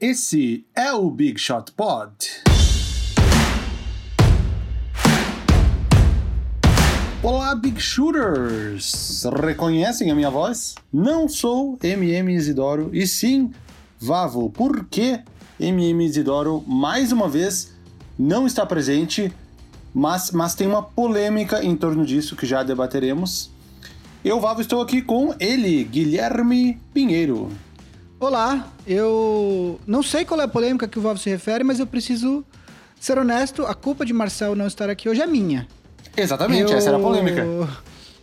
[0.00, 2.12] Esse é o Big Shot Pod.
[7.20, 9.24] Olá, Big Shooters!
[9.44, 10.76] Reconhecem a minha voz?
[10.92, 13.50] Não sou MM Isidoro e sim
[13.98, 14.48] Vavo.
[14.50, 15.18] Por que
[15.58, 17.74] MM Isidoro, mais uma vez,
[18.16, 19.32] não está presente?
[19.92, 23.50] Mas, mas tem uma polêmica em torno disso que já debateremos.
[24.24, 27.50] Eu, Vavo, estou aqui com ele, Guilherme Pinheiro.
[28.20, 31.86] Olá, eu não sei qual é a polêmica que o Vavo se refere, mas eu
[31.86, 32.44] preciso
[32.98, 35.68] ser honesto, a culpa de Marcel não estar aqui hoje é minha.
[36.16, 36.78] Exatamente, eu...
[36.78, 37.46] essa era a polêmica.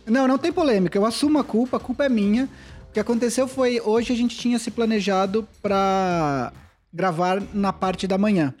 [0.04, 2.46] Não, não tem polêmica, eu assumo a culpa, a culpa é minha.
[2.90, 6.52] O que aconteceu foi, hoje a gente tinha se planejado para
[6.92, 8.54] gravar na parte da manhã.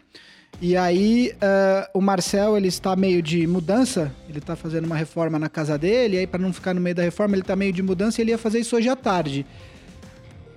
[0.58, 5.38] E aí, uh, o Marcel, ele está meio de mudança, ele está fazendo uma reforma
[5.38, 7.74] na casa dele, e aí para não ficar no meio da reforma, ele está meio
[7.74, 9.44] de mudança e ele ia fazer isso hoje à tarde.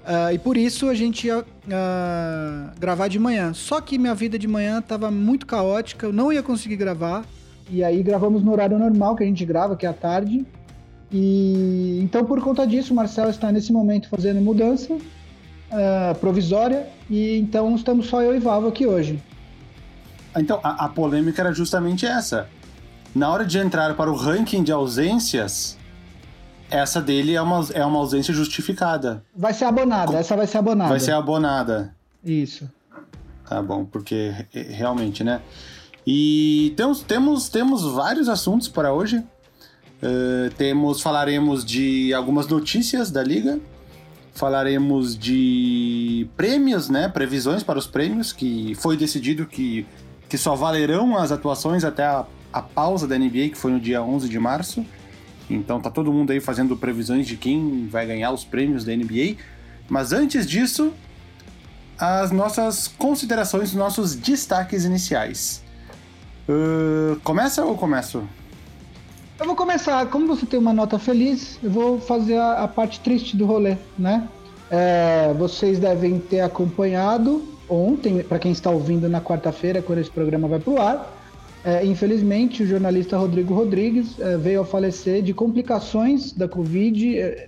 [0.10, 1.44] Uh, e por isso a gente ia uh,
[2.80, 3.54] gravar de manhã.
[3.54, 7.24] Só que minha vida de manhã estava muito caótica, eu não ia conseguir gravar.
[7.70, 10.44] E aí gravamos no horário normal que a gente grava, que é à tarde.
[11.12, 14.98] E então por conta disso, o Marcel está nesse momento fazendo mudança
[16.20, 19.22] provisória e então estamos só eu e Vavo aqui hoje.
[20.36, 22.48] Então, a, a, polêmica era justamente essa.
[23.14, 25.78] Na hora de entrar para o ranking de ausências,
[26.70, 29.24] essa dele é uma, é uma ausência justificada.
[29.36, 30.90] Vai ser abonada, essa vai ser abonada.
[30.90, 31.94] Vai ser abonada.
[32.24, 32.70] Isso.
[33.48, 35.42] Tá bom, porque realmente, né?
[36.06, 39.18] E temos, temos, temos vários assuntos para hoje.
[39.18, 43.60] Uh, temos, falaremos de algumas notícias da liga.
[44.34, 47.10] Falaremos de prêmios, né?
[47.10, 49.86] Previsões para os prêmios, que foi decidido que
[50.30, 54.02] que só valerão as atuações até a, a pausa da NBA, que foi no dia
[54.02, 54.86] 11 de março.
[55.50, 59.36] Então tá todo mundo aí fazendo previsões de quem vai ganhar os prêmios da NBA.
[59.90, 60.94] Mas antes disso,
[61.98, 65.64] as nossas considerações, os nossos destaques iniciais.
[66.48, 68.24] Uh, começa ou começo?
[69.40, 70.06] Eu vou começar.
[70.08, 73.78] Como você tem uma nota feliz, eu vou fazer a, a parte triste do rolê,
[73.98, 74.28] né?
[74.70, 80.48] É, vocês devem ter acompanhado ontem, para quem está ouvindo na quarta-feira, quando esse programa
[80.48, 81.19] vai para o ar.
[81.64, 87.20] É, infelizmente, o jornalista Rodrigo Rodrigues é, veio a falecer de complicações da Covid.
[87.20, 87.48] É,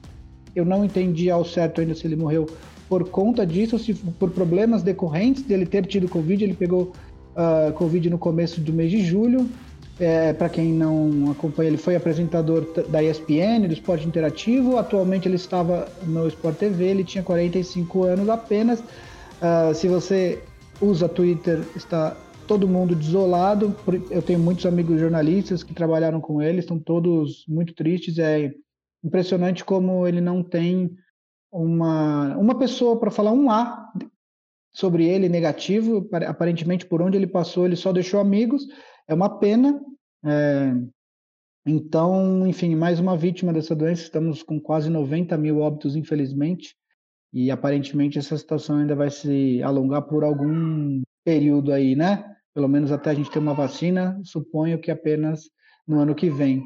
[0.56, 2.48] eu não entendi ao certo ainda se ele morreu
[2.90, 6.44] por conta disso, se por problemas decorrentes dele ter tido Covid.
[6.44, 6.92] Ele pegou
[7.36, 9.50] uh, Covid no começo do mês de julho.
[9.98, 14.78] É, para quem não acompanha, ele foi apresentador da ESPN, do Esporte Interativo.
[14.78, 18.80] Atualmente ele estava no Sport TV, ele tinha 45 anos apenas.
[18.82, 20.40] Uh, se você
[20.82, 22.18] usa Twitter, está
[22.52, 23.74] todo mundo desolado.
[24.10, 28.20] Eu tenho muitos amigos jornalistas que trabalharam com ele, estão todos muito tristes.
[28.20, 28.54] É
[29.02, 30.94] impressionante como ele não tem
[31.50, 33.90] uma, uma pessoa para falar um A
[34.76, 36.10] sobre ele negativo.
[36.28, 38.68] Aparentemente, por onde ele passou, ele só deixou amigos.
[39.08, 39.82] É uma pena.
[40.26, 40.74] É...
[41.66, 44.04] Então, enfim, mais uma vítima dessa doença.
[44.04, 46.76] Estamos com quase 90 mil óbitos, infelizmente
[47.34, 52.31] e aparentemente essa situação ainda vai se alongar por algum período aí, né?
[52.54, 55.50] Pelo menos até a gente ter uma vacina, suponho que apenas
[55.88, 56.64] no ano que vem.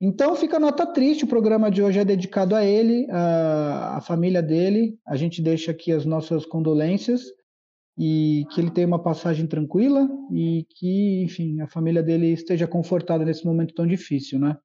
[0.00, 4.42] Então fica nota triste, o programa de hoje é dedicado a ele, a, a família
[4.42, 4.98] dele.
[5.06, 7.22] A gente deixa aqui as nossas condolências
[7.98, 13.26] e que ele tenha uma passagem tranquila e que, enfim, a família dele esteja confortada
[13.26, 14.56] nesse momento tão difícil, né?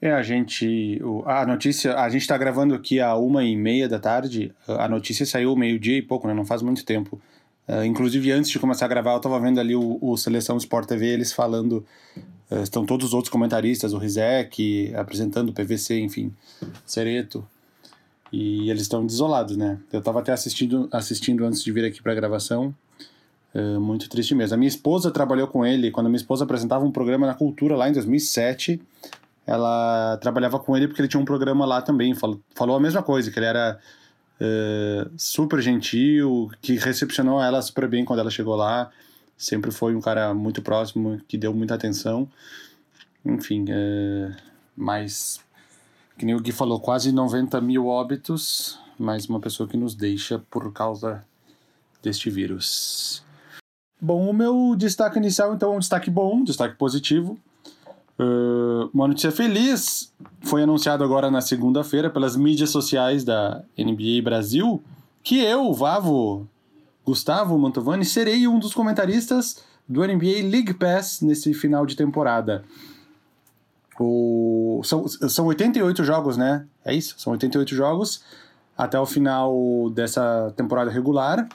[0.00, 1.00] É, a gente.
[1.26, 1.96] A notícia.
[1.96, 4.54] A gente está gravando aqui a uma e meia da tarde.
[4.66, 6.32] A notícia saiu meio-dia e pouco, né?
[6.32, 7.20] Não faz muito tempo.
[7.68, 10.88] Uh, inclusive, antes de começar a gravar, eu estava vendo ali o, o, Seleção Sport
[10.88, 11.84] TV, eles falando.
[12.50, 16.32] Uh, estão todos os outros comentaristas, o Rizek, apresentando o PVC, enfim,
[16.86, 17.46] Cereto.
[18.32, 19.78] E eles estão desolados, né?
[19.92, 22.74] Eu estava até assistindo, assistindo antes de vir aqui para a gravação.
[23.54, 24.54] Uh, muito triste mesmo.
[24.54, 27.76] A minha esposa trabalhou com ele quando a minha esposa apresentava um programa na Cultura
[27.76, 28.80] lá em 2007
[29.48, 32.14] ela trabalhava com ele porque ele tinha um programa lá também.
[32.14, 33.78] Falou, falou a mesma coisa, que ele era
[34.40, 38.90] uh, super gentil, que recepcionou ela super bem quando ela chegou lá.
[39.36, 42.28] Sempre foi um cara muito próximo, que deu muita atenção.
[43.24, 44.34] Enfim, uh,
[44.76, 45.40] mas,
[46.16, 50.38] que nem o Gui falou, quase 90 mil óbitos, mais uma pessoa que nos deixa
[50.50, 51.24] por causa
[52.02, 53.24] deste vírus.
[54.00, 57.38] Bom, o meu destaque inicial, então, é um destaque bom, um destaque positivo.
[58.92, 60.12] Uma notícia feliz
[60.42, 64.82] foi anunciado agora na segunda-feira pelas mídias sociais da NBA Brasil
[65.22, 66.48] que eu, Vavo,
[67.04, 72.64] Gustavo Mantovani, serei um dos comentaristas do NBA League Pass nesse final de temporada.
[74.00, 74.80] O...
[74.84, 76.64] São, são 88 jogos, né?
[76.84, 77.14] É isso?
[77.18, 78.22] São 88 jogos.
[78.76, 81.48] até o final dessa temporada regular.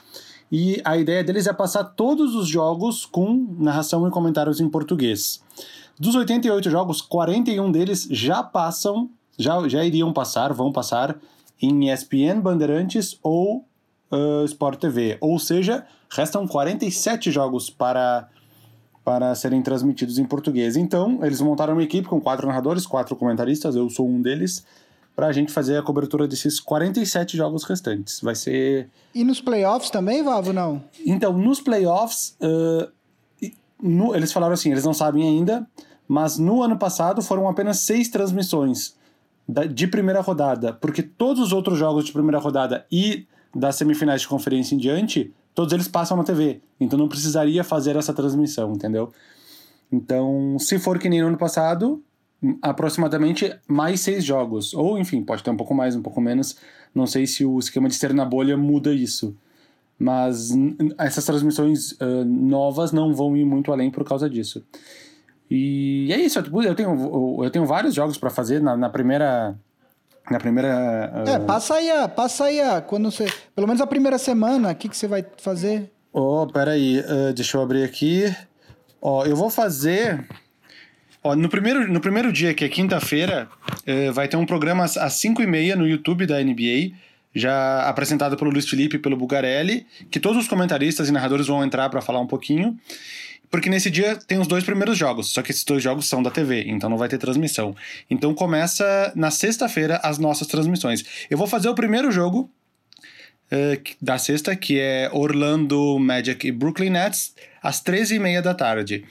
[0.50, 5.42] E a ideia deles é passar todos os jogos com narração e comentários em português.
[5.98, 11.16] Dos 88 jogos, 41 deles já passam, já, já iriam passar, vão passar
[11.60, 13.64] em ESPN, Bandeirantes ou
[14.10, 15.16] uh, Sport TV.
[15.20, 18.28] Ou seja, restam 47 jogos para,
[19.04, 20.76] para serem transmitidos em português.
[20.76, 24.64] Então, eles montaram uma equipe com quatro narradores, quatro comentaristas, eu sou um deles,
[25.14, 28.20] para a gente fazer a cobertura desses 47 jogos restantes.
[28.20, 28.88] Vai ser.
[29.14, 30.82] E nos playoffs também, Vavo, não?
[31.06, 32.90] Então, nos playoffs, uh,
[33.80, 35.66] no, eles falaram assim, eles não sabem ainda,
[36.08, 38.96] mas no ano passado foram apenas seis transmissões
[39.48, 44.22] da, de primeira rodada, porque todos os outros jogos de primeira rodada e das semifinais
[44.22, 46.60] de conferência em diante, todos eles passam na TV.
[46.80, 49.12] Então não precisaria fazer essa transmissão, entendeu?
[49.92, 52.02] Então, se for que nem no ano passado,
[52.62, 54.74] aproximadamente mais seis jogos.
[54.74, 56.56] Ou, enfim, pode ter um pouco mais, um pouco menos.
[56.94, 59.36] Não sei se o esquema de ser na bolha muda isso.
[59.98, 60.50] Mas
[60.98, 64.64] essas transmissões uh, novas não vão ir muito além por causa disso.
[65.50, 69.54] E é isso, eu tenho, eu tenho vários jogos para fazer na, na, primeira.
[70.30, 71.12] Na primeira.
[71.24, 71.28] Uh...
[71.28, 73.26] É, passa aí, passa aí, quando você.
[73.54, 75.92] Pelo menos a primeira semana, o que, que você vai fazer?
[76.12, 78.34] Oh, peraí, uh, deixa eu abrir aqui.
[79.00, 80.26] Ó, oh, eu vou fazer.
[81.26, 83.48] Ó, no, primeiro, no primeiro dia, que é quinta-feira,
[83.88, 86.92] uh, vai ter um programa às 5 e meia no YouTube da NBA,
[87.34, 91.64] já apresentado pelo Luiz Felipe e pelo Bugarelli, que todos os comentaristas e narradores vão
[91.64, 92.78] entrar para falar um pouquinho.
[93.50, 96.30] Porque nesse dia tem os dois primeiros jogos, só que esses dois jogos são da
[96.30, 97.74] TV, então não vai ter transmissão.
[98.10, 101.26] Então começa na sexta-feira as nossas transmissões.
[101.30, 102.50] Eu vou fazer o primeiro jogo
[103.50, 109.04] uh, da sexta, que é Orlando Magic e Brooklyn Nets, às 13h30 da tarde.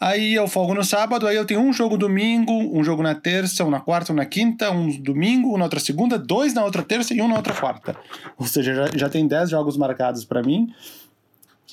[0.00, 3.62] Aí eu folgo no sábado, aí eu tenho um jogo domingo, um jogo na terça,
[3.66, 6.82] um na quarta, um na quinta, um domingo, um na outra segunda, dois na outra
[6.82, 7.94] terça e um na outra quarta.
[8.38, 10.72] Ou seja, já, já tem dez jogos marcados para mim.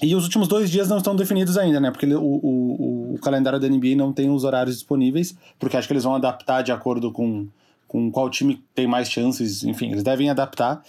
[0.02, 1.90] E os últimos dois dias não estão definidos ainda, né?
[1.90, 5.94] Porque o, o, o, calendário da NBA não tem os horários disponíveis, porque acho que
[5.94, 7.48] eles vão adaptar de acordo com,
[7.88, 9.64] com qual time tem mais chances.
[9.64, 10.84] Enfim, eles devem adaptar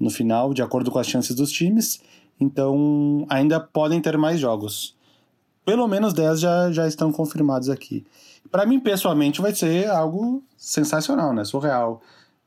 [0.00, 2.00] no final, de acordo com as chances dos times.
[2.40, 4.96] Então, ainda podem ter mais jogos.
[5.68, 8.02] Pelo menos 10 já, já estão confirmados aqui.
[8.50, 11.44] Para mim, pessoalmente, vai ser algo sensacional, né?
[11.44, 12.00] Surreal.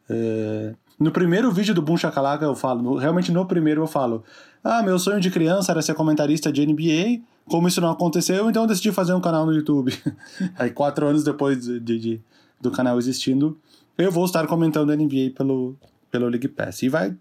[0.09, 0.73] É...
[0.99, 4.23] No primeiro vídeo do Boom Shakalaka eu falo, realmente no primeiro eu falo,
[4.63, 8.63] ah, meu sonho de criança era ser comentarista de NBA, como isso não aconteceu, então
[8.63, 9.95] eu decidi fazer um canal no YouTube.
[10.57, 12.21] Aí quatro anos depois de, de,
[12.59, 13.55] do canal existindo,
[13.99, 15.75] eu vou estar comentando NBA pelo,
[16.09, 16.81] pelo League Pass.
[16.81, 17.15] E vai,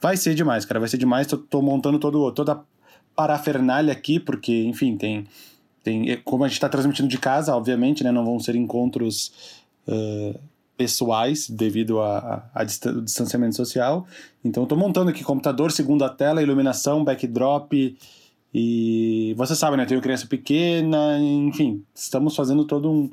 [0.00, 1.26] vai ser demais, cara, vai ser demais.
[1.26, 2.62] Tô, tô montando todo, toda
[3.14, 5.26] parafernália aqui, porque, enfim, tem...
[5.82, 10.40] Tem, como a gente está transmitindo de casa, obviamente, né, não vão ser encontros uh,
[10.76, 12.64] pessoais devido ao
[13.04, 14.06] distanciamento social.
[14.44, 17.96] Então estou montando aqui computador, segunda tela, iluminação, backdrop
[18.52, 19.84] e você sabe, né?
[19.84, 23.10] Tenho criança pequena, enfim, estamos fazendo todo um,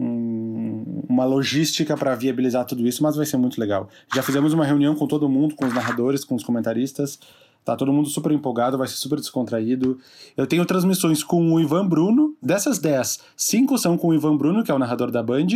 [0.00, 3.88] um uma logística para viabilizar tudo isso, mas vai ser muito legal.
[4.14, 7.18] Já fizemos uma reunião com todo mundo, com os narradores, com os comentaristas.
[7.64, 9.98] Tá todo mundo super empolgado, vai ser super descontraído.
[10.36, 12.36] Eu tenho transmissões com o Ivan Bruno.
[12.42, 15.46] Dessas 10, 5 são com o Ivan Bruno, que é o narrador da Band.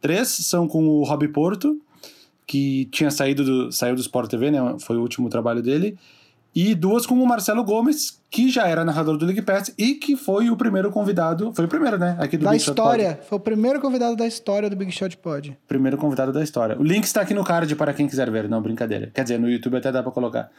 [0.00, 1.80] Três são com o Rob Porto,
[2.46, 4.76] que tinha saído do, saiu do Sport TV, né?
[4.80, 5.98] Foi o último trabalho dele.
[6.54, 10.16] E duas com o Marcelo Gomes, que já era narrador do League Pass e que
[10.16, 11.52] foi o primeiro convidado.
[11.54, 12.16] Foi o primeiro, né?
[12.18, 13.10] Aqui do da Big história.
[13.10, 15.56] Shot Foi o primeiro convidado da história do Big Shot Pod.
[15.66, 16.76] Primeiro convidado da história.
[16.78, 18.48] O link está aqui no card para quem quiser ver.
[18.48, 19.10] Não, brincadeira.
[19.14, 20.50] Quer dizer, no YouTube até dá para colocar.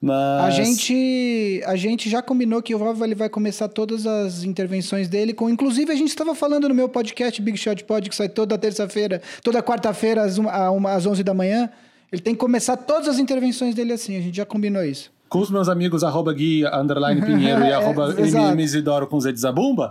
[0.00, 0.44] Mas...
[0.44, 5.08] A gente, a gente já combinou que o Vava ele vai começar todas as intervenções
[5.08, 5.48] dele com.
[5.48, 9.22] Inclusive, a gente estava falando no meu podcast Big Shot Pod, que sai toda terça-feira,
[9.42, 11.70] toda quarta-feira, às, às 11 da manhã.
[12.12, 14.16] Ele tem que começar todas as intervenções dele assim.
[14.16, 15.10] A gente já combinou isso.
[15.28, 19.32] Com os meus amigos, arroba Gui, underline Pinheiro e é, arroba MM Isidoro com Z
[19.32, 19.90] de Zabumba.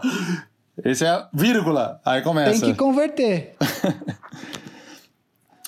[0.86, 2.00] Esse é vírgula.
[2.06, 2.62] Aí começa.
[2.62, 3.56] Tem que converter.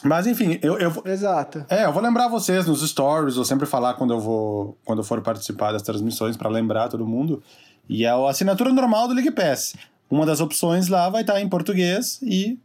[0.06, 1.66] Mas enfim, eu, eu Exato.
[1.68, 5.04] É, eu vou lembrar vocês nos stories, vou sempre falar quando eu vou quando eu
[5.04, 7.42] for participar das transmissões para lembrar todo mundo.
[7.90, 9.76] E é a assinatura normal do League Pass.
[10.10, 12.60] Uma das opções lá vai estar em português e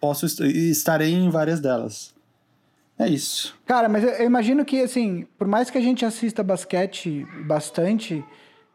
[0.00, 2.12] posso estarei em várias delas.
[2.98, 3.56] É isso.
[3.64, 8.24] Cara, mas eu imagino que assim, por mais que a gente assista basquete bastante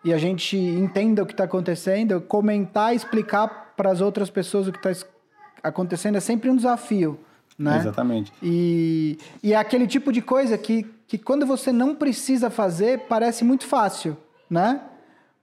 [0.04, 4.72] e a gente entenda o que está acontecendo, comentar, explicar para as outras pessoas o
[4.72, 5.06] que está
[5.62, 7.20] acontecendo é sempre um desafio
[7.60, 7.78] né?
[7.78, 8.32] Exatamente.
[8.42, 13.44] E, e é aquele tipo de coisa que, que quando você não precisa fazer, parece
[13.44, 14.16] muito fácil,
[14.50, 14.80] né?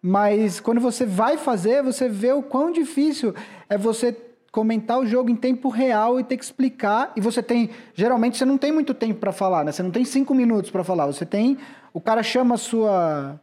[0.00, 3.35] Mas quando você vai fazer, você vê o quão difícil
[3.68, 4.16] é você
[4.50, 7.12] comentar o jogo em tempo real e ter que explicar.
[7.14, 7.68] E você tem.
[7.92, 9.73] Geralmente você não tem muito tempo para falar, né?
[9.73, 11.06] Você não tem cinco minutos para falar.
[11.06, 11.58] Você tem.
[11.92, 13.40] O cara chama a sua.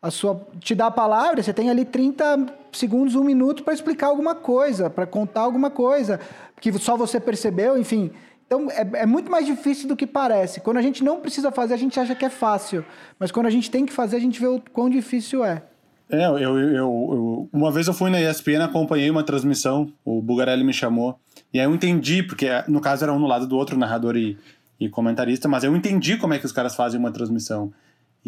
[0.00, 4.08] A sua, te dá a palavra, você tem ali 30 segundos, um minuto para explicar
[4.08, 6.20] alguma coisa, para contar alguma coisa,
[6.60, 8.10] que só você percebeu, enfim.
[8.46, 10.60] Então é, é, muito mais difícil do que parece.
[10.60, 12.84] Quando a gente não precisa fazer, a gente acha que é fácil.
[13.18, 15.62] Mas quando a gente tem que fazer, a gente vê o quão difícil é.
[16.08, 20.62] É, eu, eu, eu, uma vez eu fui na ESPN, acompanhei uma transmissão, o Bugarelli
[20.62, 21.18] me chamou,
[21.52, 24.38] e aí eu entendi, porque no caso era um no lado do outro, narrador e,
[24.78, 27.72] e comentarista, mas eu entendi como é que os caras fazem uma transmissão.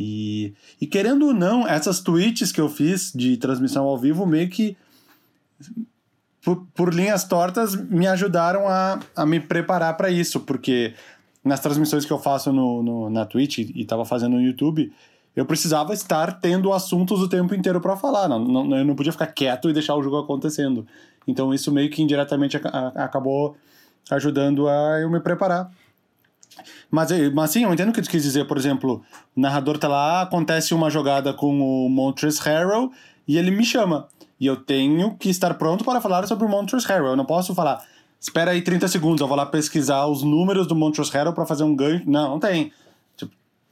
[0.00, 4.48] E, e querendo ou não, essas tweets que eu fiz de transmissão ao vivo meio
[4.48, 4.76] que
[6.40, 10.94] por, por linhas tortas me ajudaram a, a me preparar para isso, porque
[11.44, 14.92] nas transmissões que eu faço no, no na Twitch e estava fazendo no YouTube,
[15.34, 18.28] eu precisava estar tendo assuntos o tempo inteiro para falar.
[18.28, 20.86] Não, não, eu não podia ficar quieto e deixar o jogo acontecendo.
[21.26, 23.56] Então isso meio que indiretamente a, a, acabou
[24.10, 25.72] ajudando a eu me preparar.
[26.90, 28.46] Mas, mas sim, eu entendo o que tu quis dizer.
[28.46, 29.02] Por exemplo,
[29.36, 32.90] o narrador tá lá, acontece uma jogada com o Montrezl Harrell
[33.26, 34.08] e ele me chama.
[34.40, 37.08] E eu tenho que estar pronto para falar sobre o Montrezl Harrell.
[37.08, 37.84] Eu não posso falar,
[38.20, 41.64] espera aí 30 segundos, eu vou lá pesquisar os números do Montrezl Harrell para fazer
[41.64, 42.02] um ganho.
[42.06, 42.72] Não, não tem.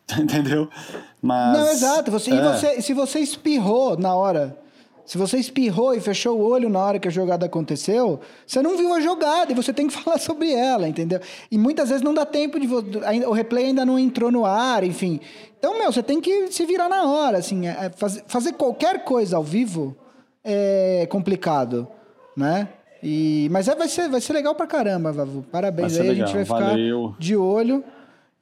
[0.19, 0.69] Entendeu?
[1.23, 1.59] Mas.
[1.59, 2.11] Não, exato.
[2.11, 2.35] Você, é.
[2.35, 4.57] E você, se você espirrou na hora.
[5.07, 8.77] Se você espirrou e fechou o olho na hora que a jogada aconteceu, você não
[8.77, 11.21] viu a jogada e você tem que falar sobre ela, entendeu?
[11.51, 12.67] E muitas vezes não dá tempo de.
[13.25, 15.21] O replay ainda não entrou no ar, enfim.
[15.59, 17.69] Então, meu, você tem que se virar na hora, assim.
[17.69, 19.97] É, é fazer, fazer qualquer coisa ao vivo
[20.43, 21.87] é complicado,
[22.37, 22.69] né?
[23.03, 25.45] E, mas é, vai, ser, vai ser legal pra caramba, Vavu.
[25.53, 26.25] Parabéns aí, legal.
[26.25, 27.15] a gente vai ficar Valeu.
[27.19, 27.85] de olho.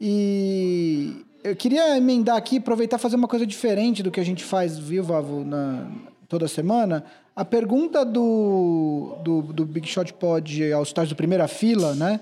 [0.01, 4.43] E eu queria emendar aqui, aproveitar e fazer uma coisa diferente do que a gente
[4.43, 5.87] faz, viu, Vavo, na,
[6.29, 7.05] toda semana.
[7.35, 12.21] A pergunta do, do, do Big Shot Pod aos stars do Primeira Fila, né,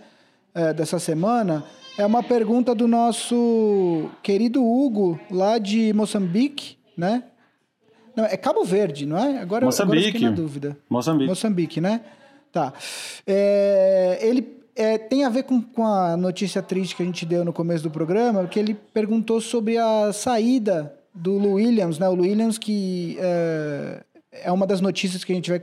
[0.54, 1.64] é, dessa semana,
[1.98, 7.24] é uma pergunta do nosso querido Hugo, lá de Moçambique, né?
[8.16, 9.38] Não, é Cabo Verde, não é?
[9.38, 10.08] Agora, Moçambique.
[10.08, 10.76] agora eu na dúvida.
[10.88, 11.28] Moçambique.
[11.28, 12.02] Moçambique, né?
[12.50, 12.72] Tá.
[13.26, 17.44] É, ele é, tem a ver com, com a notícia triste que a gente deu
[17.44, 22.08] no começo do programa, que ele perguntou sobre a saída do Lou Williams, né?
[22.08, 24.04] O Lou Williams que é,
[24.44, 25.60] é uma das notícias que a gente vai,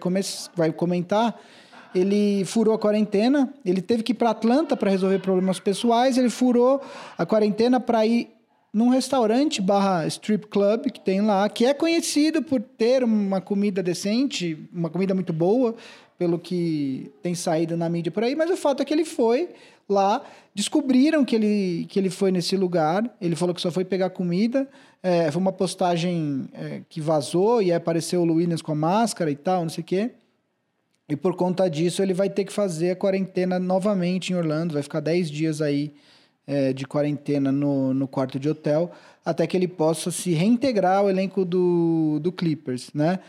[0.55, 1.39] vai comentar.
[1.93, 6.29] Ele furou a quarentena, ele teve que ir para Atlanta para resolver problemas pessoais, ele
[6.29, 6.79] furou
[7.17, 8.29] a quarentena para ir
[8.71, 13.81] num restaurante barra strip club que tem lá, que é conhecido por ter uma comida
[13.81, 15.75] decente, uma comida muito boa,
[16.19, 19.49] pelo que tem saído na mídia por aí, mas o fato é que ele foi
[19.87, 20.21] lá,
[20.53, 24.67] descobriram que ele, que ele foi nesse lugar, ele falou que só foi pegar comida,
[25.01, 29.35] é, foi uma postagem é, que vazou e apareceu o Williams com a máscara e
[29.35, 30.11] tal, não sei o quê.
[31.07, 34.83] E por conta disso ele vai ter que fazer a quarentena novamente em Orlando, vai
[34.83, 35.93] ficar 10 dias aí
[36.45, 38.91] é, de quarentena no, no quarto de hotel,
[39.25, 43.19] até que ele possa se reintegrar ao elenco do, do Clippers, né?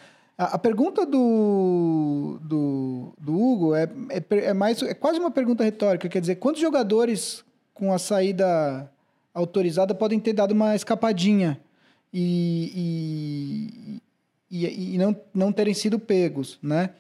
[0.41, 5.63] A, a pergunta do, do, do Hugo é, é, é, mais, é quase uma pergunta
[5.63, 7.45] retórica, quer dizer, quantos jogadores
[7.75, 8.91] com a saída
[9.35, 11.61] autorizada podem ter dado uma escapadinha
[12.11, 14.01] e,
[14.51, 16.95] e, e, e não, não terem sido pegos, né?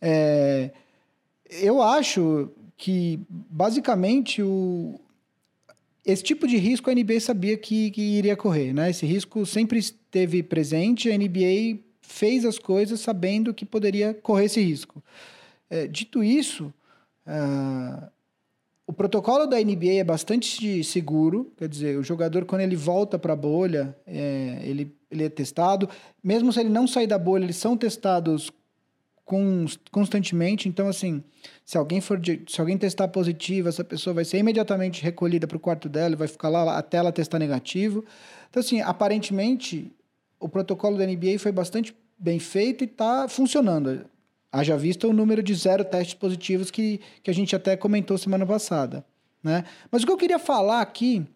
[0.00, 0.70] É,
[1.50, 5.00] eu acho que, basicamente, o,
[6.06, 8.90] esse tipo de risco a NBA sabia que, que iria correr, né?
[8.90, 14.60] Esse risco sempre esteve presente, a NBA fez as coisas sabendo que poderia correr esse
[14.60, 15.02] risco.
[15.68, 16.72] É, dito isso,
[17.26, 18.06] uh,
[18.86, 23.32] o protocolo da NBA é bastante seguro, quer dizer, o jogador, quando ele volta para
[23.32, 25.88] a bolha, é, ele, ele é testado.
[26.22, 28.52] Mesmo se ele não sair da bolha, eles são testados
[29.90, 30.68] constantemente.
[30.68, 31.24] Então, assim,
[31.64, 35.56] se alguém for de, se alguém testar positivo, essa pessoa vai ser imediatamente recolhida para
[35.56, 38.04] o quarto dela vai ficar lá até ela testar negativo.
[38.50, 39.90] Então, assim, aparentemente,
[40.38, 44.06] o protocolo da NBA foi bastante bem feito e está funcionando.
[44.52, 48.46] Haja visto o número de zero testes positivos que, que a gente até comentou semana
[48.46, 49.04] passada.
[49.42, 49.64] Né?
[49.90, 51.26] Mas o que eu queria falar aqui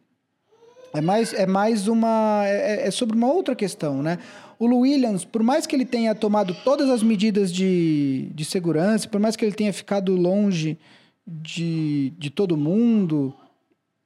[0.95, 2.43] é mais, é mais uma.
[2.47, 4.02] É, é sobre uma outra questão.
[4.02, 4.19] Né?
[4.59, 9.21] O Williams, por mais que ele tenha tomado todas as medidas de, de segurança, por
[9.21, 10.78] mais que ele tenha ficado longe
[11.26, 13.35] de, de todo mundo,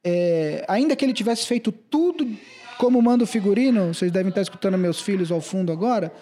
[0.05, 2.27] é, ainda que ele tivesse feito tudo
[2.79, 6.13] como manda o figurino, vocês devem estar escutando meus filhos ao fundo agora,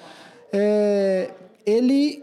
[0.53, 1.31] é,
[1.65, 2.23] ele,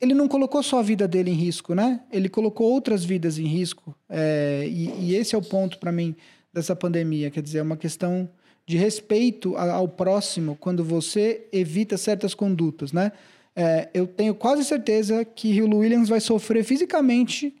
[0.00, 2.00] ele não colocou só a vida dele em risco, né?
[2.12, 3.94] Ele colocou outras vidas em risco.
[4.08, 6.14] É, e, e, esse é o ponto para mim
[6.52, 7.30] dessa pandemia.
[7.30, 8.28] Quer dizer, é uma questão
[8.66, 13.12] de respeito ao próximo quando você evita certas condutas, né?
[13.56, 17.54] é, eu tenho quase certeza que o Williams vai sofrer fisicamente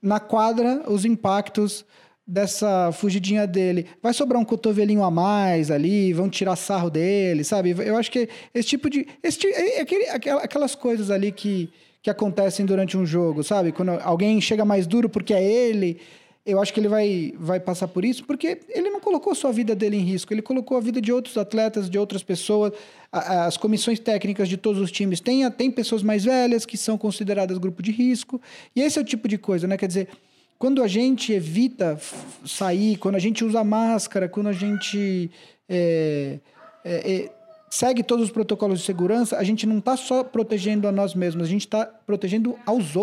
[0.00, 1.84] na quadra os impactos
[2.32, 3.86] dessa fugidinha dele.
[4.02, 7.74] Vai sobrar um cotovelinho a mais ali, vão tirar sarro dele, sabe?
[7.78, 9.06] Eu acho que esse tipo de.
[9.22, 11.68] Esse, é, é aquele, aquelas coisas ali que,
[12.00, 13.70] que acontecem durante um jogo, sabe?
[13.70, 16.00] Quando alguém chega mais duro porque é ele
[16.44, 19.52] eu acho que ele vai, vai passar por isso, porque ele não colocou só a
[19.52, 22.72] vida dele em risco, ele colocou a vida de outros atletas, de outras pessoas.
[23.12, 27.58] As comissões técnicas de todos os times têm, tem pessoas mais velhas que são consideradas
[27.58, 28.40] grupo de risco.
[28.74, 29.76] E esse é o tipo de coisa, né?
[29.76, 30.08] Quer dizer,
[30.62, 31.98] quando a gente evita
[32.46, 35.28] sair, quando a gente usa máscara, quando a gente
[35.68, 36.38] é,
[36.84, 37.32] é, é,
[37.68, 41.48] segue todos os protocolos de segurança, a gente não está só protegendo a nós mesmos,
[41.48, 42.94] a gente está protegendo aos,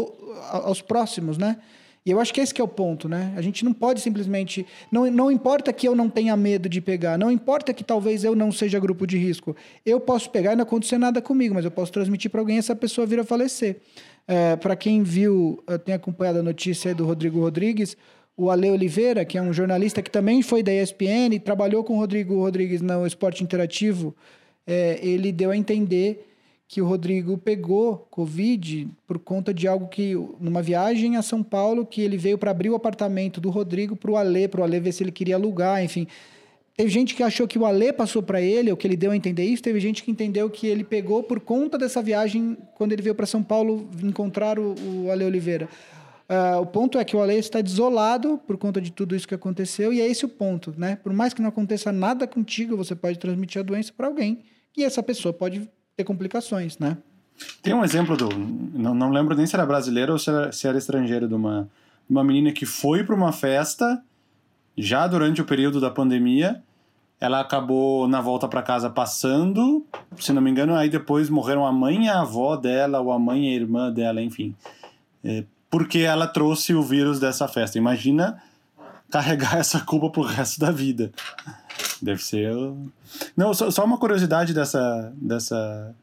[0.50, 1.58] aos próximos, né?
[2.06, 3.34] E eu acho que esse que é o ponto, né?
[3.36, 4.66] A gente não pode simplesmente.
[4.90, 8.38] Não, não importa que eu não tenha medo de pegar, não importa que talvez eu
[8.38, 9.54] não seja grupo de risco.
[9.86, 12.60] Eu posso pegar e não acontecer nada comigo, mas eu posso transmitir para alguém e
[12.60, 13.82] essa pessoa vir a falecer.
[14.32, 17.98] É, para quem viu, tem acompanhado a notícia do Rodrigo Rodrigues,
[18.38, 21.98] o Ale Oliveira, que é um jornalista que também foi da ESPN trabalhou com o
[21.98, 24.16] Rodrigo Rodrigues no Esporte Interativo,
[24.68, 26.28] é, ele deu a entender
[26.68, 31.84] que o Rodrigo pegou Covid por conta de algo que, numa viagem a São Paulo,
[31.84, 34.80] que ele veio para abrir o apartamento do Rodrigo para o Alê, para o Alê
[34.80, 36.06] ver se ele queria alugar, enfim.
[36.80, 39.16] Teve gente que achou que o Alê passou para ele, ou que ele deu a
[39.18, 43.02] entender isso, teve gente que entendeu que ele pegou por conta dessa viagem, quando ele
[43.02, 45.68] veio para São Paulo encontrar o, o Ale Oliveira.
[46.30, 49.36] Uh, o ponto é que o Ale está desolado por conta de tudo isso que
[49.36, 50.96] aconteceu, e é esse o ponto, né?
[50.96, 54.40] Por mais que não aconteça nada contigo, você pode transmitir a doença para alguém,
[54.78, 56.98] e essa pessoa pode ter complicações, né?
[57.62, 58.30] Tem um exemplo do.
[58.30, 61.70] Não, não lembro nem se era brasileiro ou se era, se era estrangeiro, de uma,
[62.10, 64.02] uma menina que foi para uma festa
[64.78, 66.64] já durante o período da pandemia.
[67.20, 69.86] Ela acabou na volta para casa passando,
[70.18, 73.20] se não me engano, aí depois morreram a mãe e a avó dela, ou a
[73.20, 74.56] mãe e a irmã dela, enfim.
[75.24, 77.78] É, porque ela trouxe o vírus dessa festa.
[77.78, 78.42] Imagina
[79.10, 81.12] carregar essa culpa pro resto da vida.
[82.02, 82.54] Deve ser.
[83.36, 85.96] Não, só, só uma curiosidade dessa, dessa,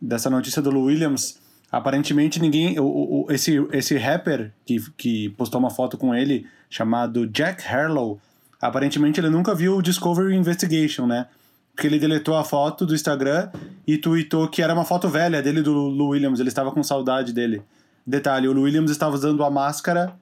[0.00, 1.40] dessa notícia do Lou Williams.
[1.70, 2.78] Aparentemente ninguém.
[2.78, 8.20] O, o, esse, esse rapper que, que postou uma foto com ele, chamado Jack Harlow,
[8.62, 11.26] aparentemente ele nunca viu o Discovery Investigation, né?
[11.74, 13.50] Porque ele deletou a foto do Instagram
[13.86, 17.32] e tweetou que era uma foto velha dele do Lou Williams, ele estava com saudade
[17.32, 17.62] dele.
[18.06, 20.14] Detalhe, o Lou Williams estava usando a máscara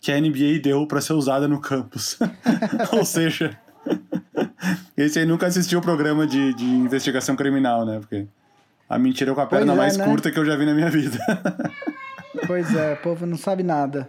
[0.00, 2.16] que a NBA deu para ser usada no campus.
[2.92, 3.58] Ou seja,
[4.96, 7.98] esse aí nunca assistiu o programa de, de investigação criminal, né?
[7.98, 8.26] Porque
[8.88, 10.04] a mentira é com a perna é, mais né?
[10.04, 11.18] curta que eu já vi na minha vida.
[12.46, 14.08] pois é, o povo não sabe nada.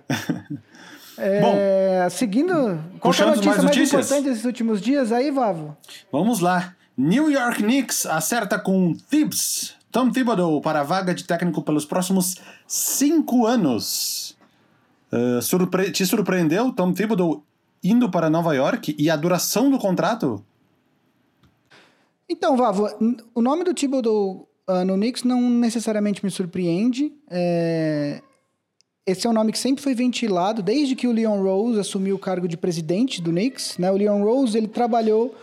[1.19, 5.75] É, Bom, seguindo, qual é a notícia mais, mais importante desses últimos dias aí, Vavo?
[6.11, 6.75] Vamos lá.
[6.97, 12.35] New York Knicks acerta com Thibs, Tom Thibodeau, para a vaga de técnico pelos próximos
[12.67, 14.37] cinco anos.
[15.11, 17.43] Uh, surpre te surpreendeu Tom Thibodeau
[17.83, 20.43] indo para Nova York e a duração do contrato?
[22.27, 22.87] Então, Vavo,
[23.33, 27.11] o nome do Thibodeau uh, no Knicks não necessariamente me surpreende.
[27.29, 28.21] É...
[29.09, 32.19] Esse é um nome que sempre foi ventilado desde que o Leon Rose assumiu o
[32.19, 33.75] cargo de presidente do Knicks.
[33.79, 33.91] Né?
[33.91, 35.33] O Leon Rose ele trabalhou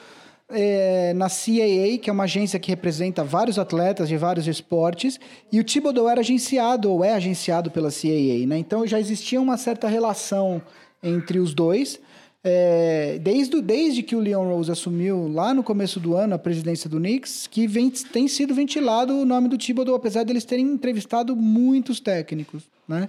[0.49, 5.19] é, na CAA, que é uma agência que representa vários atletas de vários esportes,
[5.51, 8.47] e o Thibodeau era agenciado ou é agenciado pela CAA.
[8.47, 8.57] Né?
[8.59, 10.63] Então já existia uma certa relação
[11.03, 11.99] entre os dois.
[12.45, 16.89] É, desde, desde que o Leon Rose assumiu lá no começo do ano a presidência
[16.89, 21.35] do Knicks, que vem, tem sido ventilado o nome do Thibodeau, apesar deles terem entrevistado
[21.35, 22.63] muitos técnicos.
[22.87, 23.09] Né?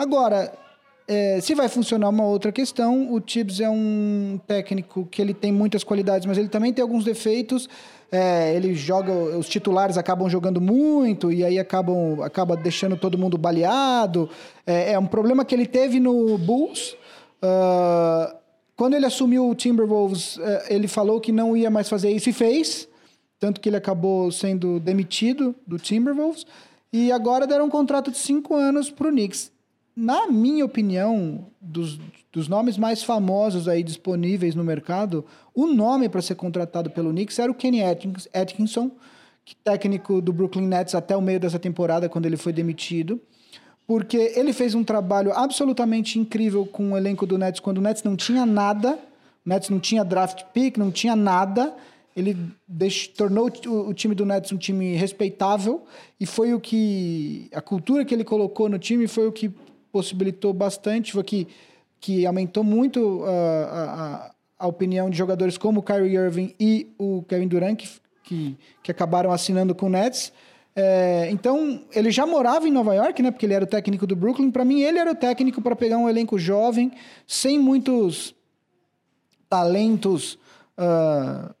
[0.00, 0.50] Agora,
[1.06, 5.52] é, se vai funcionar uma outra questão, o Tibbs é um técnico que ele tem
[5.52, 7.68] muitas qualidades, mas ele também tem alguns defeitos.
[8.10, 13.36] É, ele joga, os titulares acabam jogando muito e aí acabam acaba deixando todo mundo
[13.36, 14.30] baleado.
[14.66, 16.96] É, é um problema que ele teve no Bulls.
[17.42, 18.34] Uh,
[18.74, 22.32] quando ele assumiu o Timberwolves, eh, ele falou que não ia mais fazer isso e
[22.32, 22.88] fez.
[23.38, 26.46] Tanto que ele acabou sendo demitido do Timberwolves.
[26.90, 29.52] E agora deram um contrato de cinco anos para o Knicks.
[30.00, 32.00] Na minha opinião, dos,
[32.32, 37.38] dos nomes mais famosos aí disponíveis no mercado, o nome para ser contratado pelo Knicks
[37.38, 37.80] era o Kenny
[38.32, 38.90] Atkinson,
[39.62, 43.20] técnico do Brooklyn Nets até o meio dessa temporada, quando ele foi demitido
[43.86, 48.02] porque ele fez um trabalho absolutamente incrível com o elenco do Nets quando o Nets
[48.02, 48.98] não tinha nada,
[49.44, 51.74] o Nets não tinha draft pick, não tinha nada.
[52.16, 52.36] Ele
[52.66, 55.84] deixou, tornou o time do Nets um time respeitável
[56.18, 59.52] e foi o que a cultura que ele colocou no time foi o que
[59.92, 61.46] possibilitou bastante, que
[62.00, 63.26] que aumentou muito uh,
[63.70, 67.88] a, a, opinião de jogadores como o Kyrie Irving e o Kevin Durant que,
[68.24, 70.32] que, que acabaram assinando com o Nets.
[70.74, 73.30] É, então, ele já morava em Nova York, né?
[73.30, 74.50] Porque ele era o técnico do Brooklyn.
[74.50, 76.92] Para mim, ele era o técnico para pegar um elenco jovem,
[77.26, 78.34] sem muitos
[79.48, 80.38] talentos
[80.78, 81.54] uh,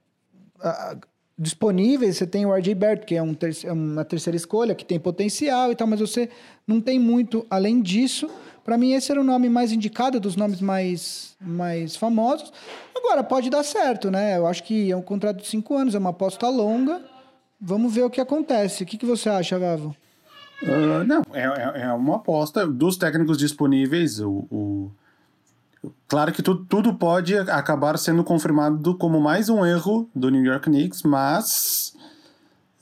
[1.40, 2.18] disponíveis.
[2.18, 5.00] Você tem o RJ Barrett, que é, um ter é uma terceira escolha, que tem
[5.00, 6.28] potencial e tal, mas você
[6.66, 8.28] não tem muito além disso.
[8.62, 12.52] Para mim, esse era o nome mais indicado, dos nomes mais, mais famosos.
[12.94, 14.36] Agora, pode dar certo, né?
[14.36, 17.00] Eu acho que é um contrato de cinco anos, é uma aposta longa.
[17.58, 18.82] Vamos ver o que acontece.
[18.82, 19.96] O que, que você acha, Vavo?
[20.62, 22.66] Uh, não, é, é, é uma aposta.
[22.66, 24.90] Dos técnicos disponíveis, o, o...
[26.06, 30.68] Claro que tu, tudo pode acabar sendo confirmado como mais um erro do New York
[30.68, 31.94] Knicks, mas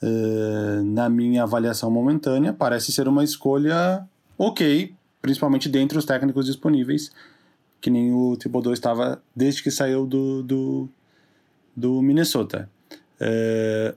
[0.01, 4.05] uh, na minha avaliação momentânea parece ser uma escolha
[4.37, 7.11] ok principalmente dentre os técnicos disponíveis,
[7.81, 10.89] que nem o Thibodeau estava desde que saiu do, do,
[11.75, 12.69] do Minnesota.
[13.19, 13.95] É,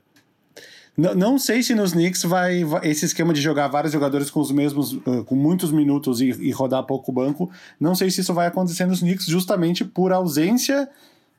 [0.97, 4.41] não, não sei se nos Knicks vai, vai, esse esquema de jogar vários jogadores com
[4.41, 7.51] os mesmos, uh, com muitos minutos e, e, rodar pouco banco,
[7.81, 10.89] não sei se isso vai acontecer nos Knicks justamente por ausência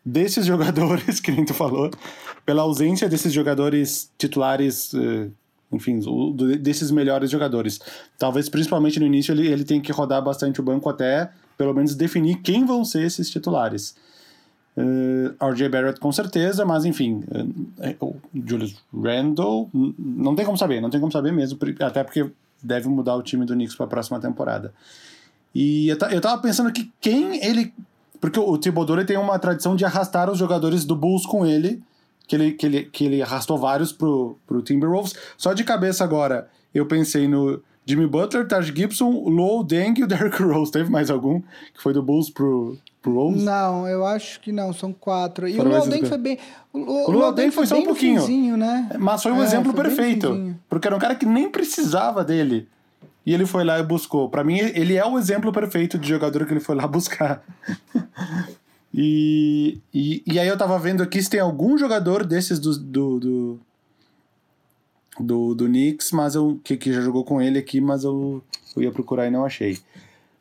[0.04, 1.92] desses jogadores, que nem tu falou,
[2.46, 5.32] pela ausência desses jogadores titulares uh,
[5.72, 6.00] enfim,
[6.60, 7.80] desses melhores jogadores.
[8.18, 11.96] Talvez principalmente no início ele, ele tem que rodar bastante o banco até pelo menos
[11.96, 13.96] definir quem vão ser esses titulares.
[14.76, 17.24] Uh, eh, RJ Barrett com certeza, mas enfim,
[18.00, 22.32] uh, o Julius Randle não tem como saber, não tem como saber mesmo, até porque
[22.62, 24.74] deve mudar o time do Knicks para a próxima temporada.
[25.54, 27.74] E eu, eu tava pensando que quem ele.
[28.20, 31.84] Porque o Thibodeau tem uma tradição de arrastar os jogadores do Bulls com ele
[32.28, 35.14] que ele, que ele, que ele arrastou vários pro, pro Timberwolves.
[35.38, 40.08] Só de cabeça agora, eu pensei no Jimmy Butler, Taj Gibson, Low Deng e o
[40.08, 40.72] Derrick Rose.
[40.72, 42.78] Teve mais algum que foi do Bulls pro,
[43.12, 43.44] Wolves?
[43.44, 45.48] Não, eu acho que não, são quatro.
[45.48, 46.38] E Foram o Deng foi bem...
[46.72, 48.58] O, o foi só um pouquinho.
[48.58, 48.90] Né?
[49.00, 50.56] Mas foi um é, exemplo foi perfeito.
[50.70, 52.68] Porque era um cara que nem precisava dele.
[53.26, 54.30] E ele foi lá e buscou.
[54.30, 57.44] Para mim, ele é o exemplo perfeito de jogador que ele foi lá buscar.
[58.94, 63.20] E, e, e aí eu tava vendo aqui se tem algum jogador desses do, do,
[63.20, 63.60] do,
[65.20, 68.44] do, do Knicks, mas eu, que, que já jogou com ele aqui, mas eu,
[68.76, 69.80] eu ia procurar e não achei.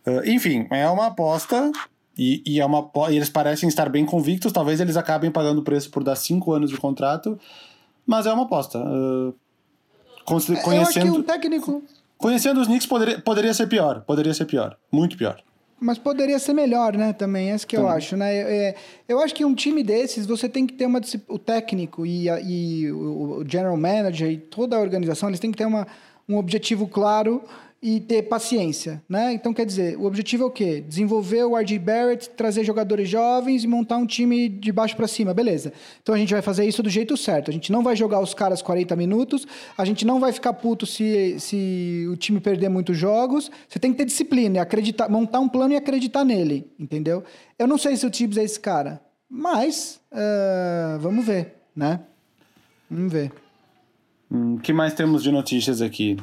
[0.06, 1.70] Uh, enfim, é uma aposta
[2.16, 4.52] e, e, é uma, e eles parecem estar bem convictos.
[4.52, 7.38] Talvez eles acabem pagando o preço por dar cinco anos de contrato,
[8.06, 8.78] mas é uma aposta.
[8.78, 9.34] Uh,
[10.24, 11.82] conhecendo, um técnico.
[12.18, 14.02] Conhecendo os Knicks poderia, poderia ser pior.
[14.02, 14.76] Poderia ser pior.
[14.90, 15.42] Muito pior.
[15.80, 17.12] Mas poderia ser melhor, né?
[17.12, 18.32] Também, é isso que eu acho, né?
[18.36, 18.76] É,
[19.08, 21.00] eu acho que um time desses, você tem que ter uma...
[21.26, 25.58] O técnico e, a, e o general manager e toda a organização, eles têm que
[25.58, 25.84] ter uma,
[26.28, 27.42] um objetivo claro
[27.82, 29.32] e ter paciência, né?
[29.32, 30.80] Então, quer dizer, o objetivo é o quê?
[30.86, 35.34] Desenvolver o RJ Barrett, trazer jogadores jovens e montar um time de baixo para cima,
[35.34, 35.72] beleza.
[36.00, 37.50] Então, a gente vai fazer isso do jeito certo.
[37.50, 39.44] A gente não vai jogar os caras 40 minutos,
[39.76, 43.50] a gente não vai ficar puto se, se o time perder muitos jogos.
[43.68, 47.24] Você tem que ter disciplina, acreditar, montar um plano e acreditar nele, entendeu?
[47.58, 51.98] Eu não sei se o Tibbs é esse cara, mas uh, vamos ver, né?
[52.88, 53.32] Vamos ver.
[54.30, 56.16] O hum, que mais temos de notícias aqui?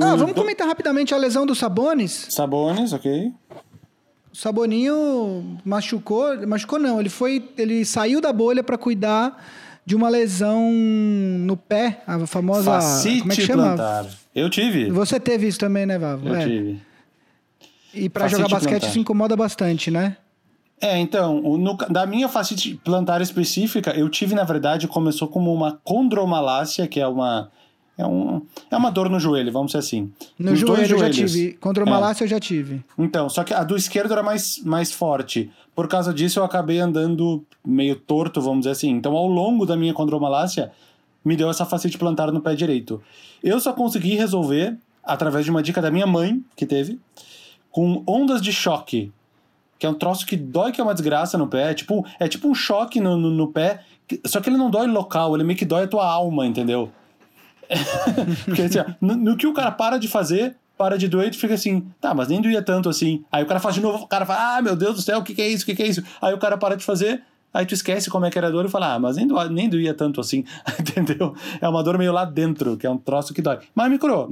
[0.00, 2.26] Ah, vamos comentar rapidamente a lesão do Sabonis.
[2.30, 3.32] Sabonis, ok.
[4.32, 9.36] O Saboninho machucou, machucou não, ele foi, ele saiu da bolha para cuidar
[9.84, 13.62] de uma lesão no pé, a famosa, Facite como é que chama?
[13.64, 14.06] plantar.
[14.34, 14.90] Eu tive.
[14.90, 16.28] Você teve isso também, né, Vavo?
[16.28, 16.44] Eu é.
[16.44, 16.80] tive.
[17.92, 18.88] E para jogar basquete plantar.
[18.88, 20.16] isso incomoda bastante, né?
[20.80, 25.78] É, então, no, da minha facite plantar específica, eu tive, na verdade, começou como uma
[25.84, 27.50] condromalácia, que é uma
[27.96, 30.10] é, um, é uma dor no joelho, vamos dizer assim.
[30.38, 31.52] No joelho eu já tive.
[31.54, 32.26] Contra o Malásia é.
[32.26, 32.82] eu já tive.
[32.98, 35.50] Então, só que a do esquerdo era mais, mais forte.
[35.74, 38.90] Por causa disso, eu acabei andando meio torto, vamos dizer assim.
[38.90, 40.72] Então, ao longo da minha condromalácia,
[41.24, 43.02] me deu essa facite plantar no pé direito.
[43.42, 46.98] Eu só consegui resolver, através de uma dica da minha mãe, que teve,
[47.70, 49.12] com ondas de choque.
[49.78, 51.72] Que é um troço que dói que é uma desgraça no pé.
[51.72, 53.80] É tipo, é tipo um choque no, no, no pé.
[54.24, 56.90] Só que ele não dói local, ele meio que dói a tua alma, entendeu?
[58.44, 61.54] Porque assim, no, no, que o cara para de fazer, para de doer, e fica
[61.54, 63.24] assim, tá, mas nem doía tanto assim.
[63.30, 65.22] Aí o cara faz de novo, o cara fala, ah, meu Deus do céu, o
[65.22, 65.62] que, que é isso?
[65.62, 66.02] O que, que é isso?
[66.20, 68.64] Aí o cara para de fazer, aí tu esquece como é que era a dor
[68.66, 70.44] e fala, ah, mas nem, doía, nem doía tanto assim,
[70.78, 71.34] entendeu?
[71.60, 73.58] É uma dor meio lá dentro, que é um troço que dói.
[73.74, 74.28] Mas me curou.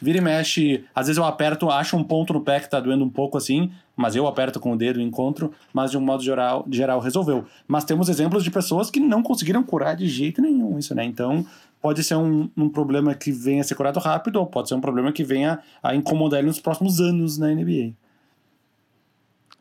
[0.00, 3.04] Vira e mexe, às vezes eu aperto, acho um ponto no pé que tá doendo
[3.04, 6.66] um pouco assim, mas eu aperto com o dedo encontro, mas de um modo geral,
[6.70, 7.46] geral resolveu.
[7.66, 11.04] Mas temos exemplos de pessoas que não conseguiram curar de jeito nenhum isso, né?
[11.04, 11.46] Então,
[11.84, 14.80] pode ser um, um problema que venha a ser curado rápido, ou pode ser um
[14.80, 17.92] problema que venha a incomodar ele nos próximos anos na NBA.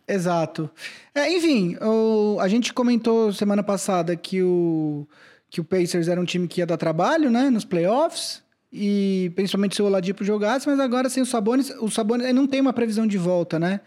[0.07, 0.69] Exato.
[1.13, 5.05] É, enfim, o, a gente comentou semana passada que o,
[5.49, 8.41] que o Pacers era um time que ia dar trabalho, né, nos playoffs.
[8.71, 12.61] e principalmente se o Oladipo jogasse, mas agora sem o Sabonis, o Sabonis não tem
[12.61, 13.81] uma previsão de volta, né?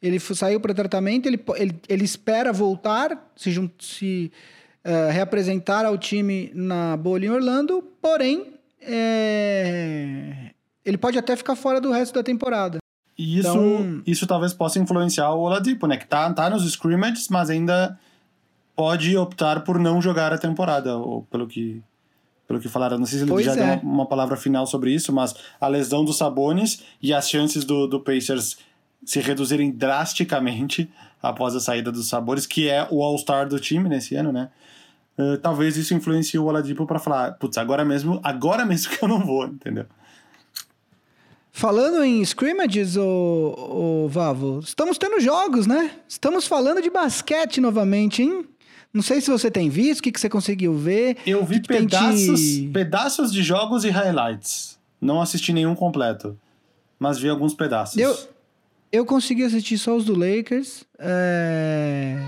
[0.00, 4.32] Ele saiu para tratamento, ele, ele, ele espera voltar, se, se
[4.84, 10.50] uh, reapresentar ao time na bola em Orlando, porém é,
[10.84, 12.78] ele pode até ficar fora do resto da temporada.
[13.16, 15.96] E isso, então, isso talvez possa influenciar o Oladipo, né?
[15.96, 17.98] Que tá, tá nos scrimmages, mas ainda
[18.74, 21.82] pode optar por não jogar a temporada, ou pelo que
[22.48, 22.98] pelo que falaram.
[22.98, 23.76] Não sei se ele pois já é.
[23.76, 27.86] deu uma, palavra final sobre isso, mas a lesão dos Sabonis e as chances do,
[27.86, 28.58] do Pacers
[29.04, 30.90] se reduzirem drasticamente
[31.22, 34.50] após a saída dos Sabores, que é o All-Star do time nesse ano, né?
[35.22, 39.08] Uh, talvez isso influencie o Oladipo para falar, putz, agora mesmo, agora mesmo que eu
[39.08, 39.86] não vou, entendeu?
[41.52, 45.90] Falando em scrimmages, o, o Vavo, estamos tendo jogos, né?
[46.08, 48.46] Estamos falando de basquete novamente, hein?
[48.92, 51.18] Não sei se você tem visto, o que, que você conseguiu ver.
[51.26, 52.70] Eu vi pedaços, te...
[52.72, 54.78] pedaços de jogos e highlights.
[55.00, 56.38] Não assisti nenhum completo,
[56.98, 57.98] mas vi alguns pedaços.
[57.98, 58.16] Eu,
[58.90, 60.84] eu consegui assistir só os do Lakers.
[60.98, 62.18] É,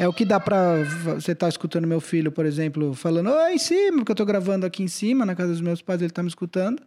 [0.00, 0.82] é o que dá pra.
[1.14, 4.64] Você tá escutando meu filho, por exemplo, falando, oi, em cima, porque eu tô gravando
[4.64, 6.82] aqui em cima, na casa dos meus pais, ele tá me escutando.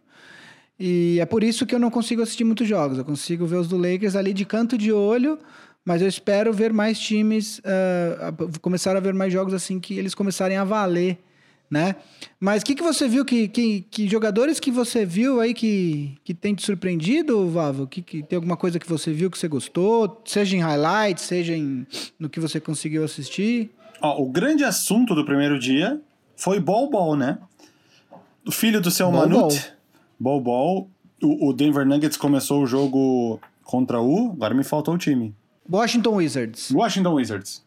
[0.76, 2.98] E é por isso que eu não consigo assistir muitos jogos.
[2.98, 5.38] Eu consigo ver os do Lakers ali de canto de olho,
[5.84, 10.12] mas eu espero ver mais times, uh, começar a ver mais jogos assim que eles
[10.12, 11.16] começarem a valer
[11.74, 11.96] né?
[12.38, 16.16] Mas o que, que você viu, que, que, que, jogadores que você viu aí que,
[16.22, 17.88] que tem te surpreendido, Vavo?
[17.88, 21.52] Que, que tem alguma coisa que você viu que você gostou, seja em highlights, seja
[21.52, 21.84] em,
[22.16, 23.70] no que você conseguiu assistir?
[24.00, 26.00] Ó, o grande assunto do primeiro dia
[26.36, 27.38] foi Bol Bol, né?
[28.46, 29.72] O filho do seu Bol Manute,
[30.18, 34.98] Bol Bol, o, o Denver Nuggets começou o jogo contra o, agora me faltou o
[34.98, 35.34] time.
[35.68, 36.70] Washington Wizards.
[36.70, 37.64] Washington Wizards.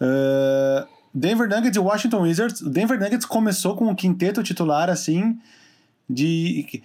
[0.00, 2.60] Uh, Denver Nuggets e Washington Wizards.
[2.60, 5.38] O Denver Nuggets começou com um quinteto titular assim
[6.08, 6.82] de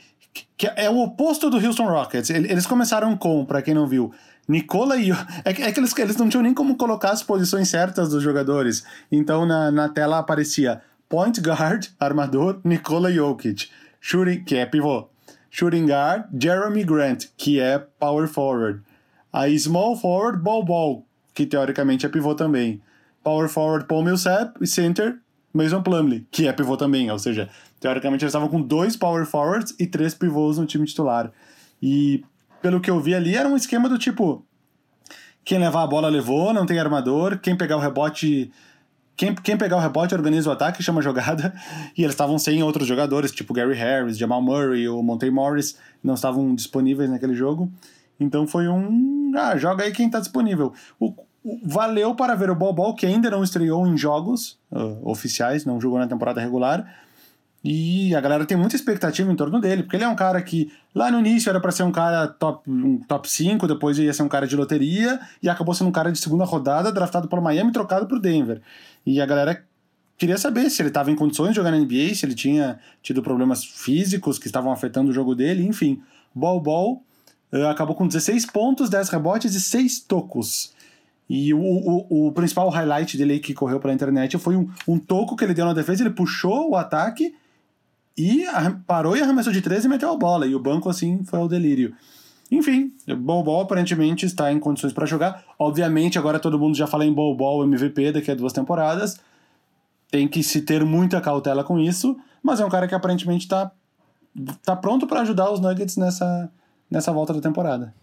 [0.57, 2.29] que é o oposto do Houston Rockets.
[2.29, 4.13] Eles começaram com, para quem não viu,
[4.47, 5.11] Nicola e
[5.45, 8.21] é que, é que eles, eles não tinham nem como colocar as posições certas dos
[8.21, 8.83] jogadores.
[9.11, 13.69] Então na, na tela aparecia point guard, armador, Nicola Jokic,
[14.01, 15.07] shooting, que é pivô.
[15.49, 18.81] Shooting guard, Jeremy Grant, que é power forward.
[19.31, 22.81] Aí small forward, ball ball, que teoricamente é pivô também
[23.25, 25.17] power forward Paul Millsap e center
[25.51, 29.73] Mason Plumlee, que é pivô também, ou seja, teoricamente eles estavam com dois power forwards
[29.79, 31.31] e três pivôs no time titular.
[31.81, 32.23] E
[32.61, 34.45] pelo que eu vi ali, era um esquema do tipo:
[35.43, 38.51] quem levar a bola levou, não tem armador, quem pegar o rebote.
[39.17, 41.53] Quem, quem pegar o rebote organiza o ataque, chama jogada,
[41.97, 46.15] e eles estavam sem outros jogadores, tipo Gary Harris, Jamal Murray ou Monte Morris, não
[46.15, 47.71] estavam disponíveis naquele jogo.
[48.19, 49.31] Então foi um.
[49.37, 50.73] Ah, joga aí quem está disponível.
[50.99, 51.13] O,
[51.63, 55.99] valeu para ver o Bobol, que ainda não estreou em jogos uh, oficiais, não jogou
[55.99, 56.85] na temporada regular.
[57.63, 60.71] E a galera tem muita expectativa em torno dele, porque ele é um cara que
[60.93, 64.21] lá no início era para ser um cara top, um top 5, depois ia ser
[64.21, 67.71] um cara de loteria, e acabou sendo um cara de segunda rodada, draftado pelo Miami
[67.71, 68.61] e trocado pro Denver.
[69.03, 69.63] E a galera
[70.15, 73.23] queria saber se ele estava em condições de jogar na NBA, se ele tinha tido
[73.23, 76.03] problemas físicos que estavam afetando o jogo dele, enfim.
[76.35, 77.03] Bol Bol
[77.51, 80.74] uh, acabou com 16 pontos, 10 rebotes e 6 tocos.
[81.29, 85.35] E o, o, o, principal highlight dele que correu pela internet foi um, um toco
[85.35, 87.33] que ele deu na defesa, ele puxou o ataque
[88.17, 88.45] e
[88.85, 90.45] parou e arremessou de 13 e meteu a bola.
[90.45, 91.95] E o banco, assim, foi ao delírio.
[92.51, 95.43] Enfim, o Bol aparentemente está em condições para jogar.
[95.57, 99.19] Obviamente, agora todo mundo já fala em Bol MVP daqui a duas temporadas.
[100.11, 103.71] Tem que se ter muita cautela com isso, mas é um cara que aparentemente está
[104.63, 106.49] tá pronto para ajudar os Nuggets nessa,
[106.89, 107.93] nessa volta da temporada.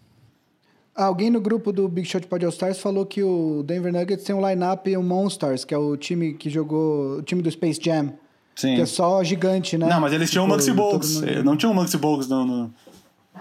[0.95, 4.35] Alguém no grupo do Big Shot Pod All Stars falou que o Denver Nuggets tem
[4.35, 8.13] um line-up, o Monsters, que é o time que jogou, o time do Space Jam.
[8.55, 8.75] Sim.
[8.75, 9.87] Que é só gigante, né?
[9.87, 11.21] Não, mas eles tinham o Maxi Bogues.
[11.43, 12.73] Não tinha o Maxi Bogues no, no,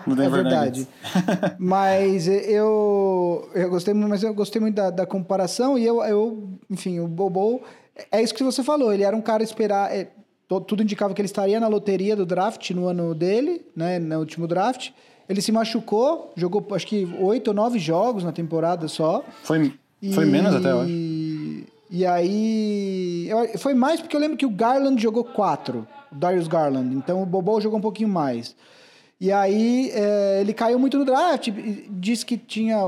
[0.07, 0.88] no Denver É verdade.
[1.59, 7.01] mas eu, eu gostei mas eu gostei muito da, da comparação e eu, eu, enfim,
[7.01, 7.61] o Bobo
[8.11, 10.11] é isso que você falou, ele era um cara esperar, é,
[10.49, 14.47] tudo indicava que ele estaria na loteria do draft no ano dele, né, no último
[14.47, 14.91] draft.
[15.29, 19.25] Ele se machucou, jogou acho que oito ou nove jogos na temporada só.
[19.43, 19.73] Foi,
[20.13, 21.67] foi e, menos até, hoje.
[21.91, 23.27] E aí.
[23.29, 26.95] Eu, foi mais porque eu lembro que o Garland jogou quatro, o Darius Garland.
[26.95, 28.57] Então o Bobo jogou um pouquinho mais.
[29.21, 31.49] E aí é, ele caiu muito no draft,
[31.91, 32.79] disse que tinha.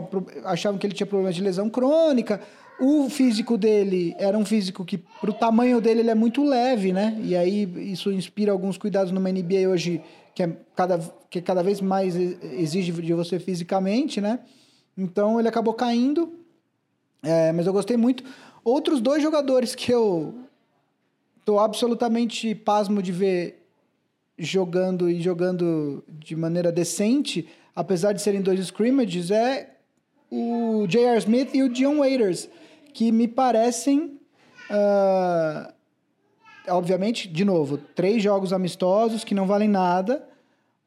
[0.44, 2.40] achavam que ele tinha problemas de lesão crônica.
[2.78, 6.92] O físico dele era um físico que, para o tamanho dele, ele é muito leve,
[6.92, 7.18] né?
[7.22, 10.02] E aí isso inspira alguns cuidados numa NBA hoje
[10.34, 10.98] que é cada,
[11.30, 14.40] que cada vez mais exige de você fisicamente, né?
[14.98, 16.32] Então ele acabou caindo,
[17.22, 18.24] é, mas eu gostei muito.
[18.64, 20.34] Outros dois jogadores que eu
[21.44, 23.62] tô absolutamente pasmo de ver
[24.37, 29.70] jogando e jogando de maneira decente, apesar de serem dois scrimmages, é
[30.30, 31.18] o J.R.
[31.18, 32.48] Smith e o Dion Waiters,
[32.94, 34.18] que me parecem.
[34.70, 35.70] Uh,
[36.68, 40.26] obviamente, de novo, três jogos amistosos que não valem nada,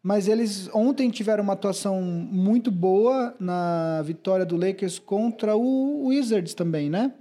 [0.02, 6.56] mas eles ontem tiveram uma atuação muito boa na vitória do Lakers contra o Wizards
[6.56, 7.14] também, né?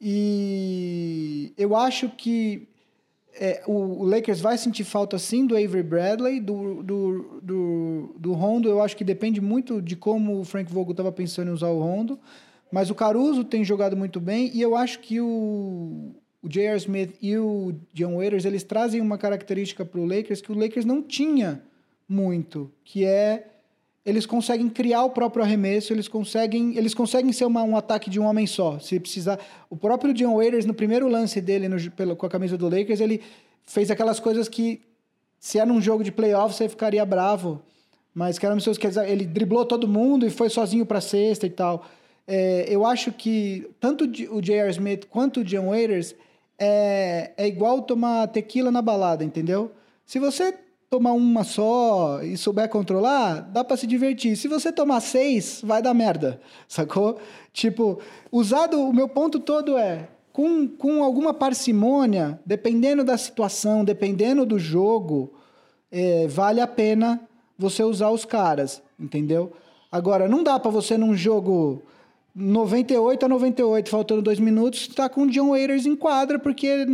[0.00, 2.68] E eu acho que
[3.34, 8.68] é, o, Lakers vai sentir falta sim do Avery Bradley, do, do, do, do Rondo.
[8.68, 11.80] Eu acho que depende muito de como o Frank Vogel estava pensando em usar o
[11.80, 12.18] Rondo.
[12.70, 16.76] Mas o Caruso tem jogado muito bem e eu acho que o, o J.R.
[16.76, 20.84] Smith e o John Waiters eles trazem uma característica para o Lakers que o Lakers
[20.84, 21.62] não tinha
[22.08, 23.46] muito, que é
[24.04, 28.18] eles conseguem criar o próprio arremesso, eles conseguem, eles conseguem ser uma, um ataque de
[28.18, 28.78] um homem só.
[28.78, 32.56] Se precisar, o próprio John Waiters no primeiro lance dele no, pelo, com a camisa
[32.56, 33.20] do Lakers, ele
[33.66, 34.80] fez aquelas coisas que
[35.38, 37.60] se era um jogo de playoff você ficaria bravo,
[38.14, 41.84] mas que eram que ele driblou todo mundo e foi sozinho para cesta e tal.
[42.30, 44.70] É, eu acho que tanto o J.R.
[44.70, 46.14] Smith quanto o John Waiters
[46.58, 49.72] é, é igual tomar tequila na balada, entendeu?
[50.04, 50.54] Se você
[50.90, 54.36] tomar uma só e souber controlar, dá para se divertir.
[54.36, 56.38] Se você tomar seis, vai dar merda,
[56.68, 57.18] sacou?
[57.50, 57.98] Tipo,
[58.30, 64.58] usado, o meu ponto todo é, com, com alguma parcimônia, dependendo da situação, dependendo do
[64.58, 65.32] jogo,
[65.90, 67.20] é, vale a pena
[67.58, 69.52] você usar os caras, entendeu?
[69.90, 71.82] Agora, não dá para você num jogo
[72.38, 76.86] 98 a 98, faltando dois minutos, estar tá com o John Waiters em quadra, porque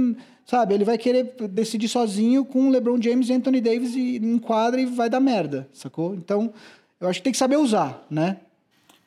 [0.46, 4.78] Sabe, ele vai querer decidir sozinho com LeBron James e Anthony Davis e em quadra
[4.78, 6.14] e vai dar merda, sacou?
[6.14, 6.52] Então,
[7.00, 8.36] eu acho que tem que saber usar, né?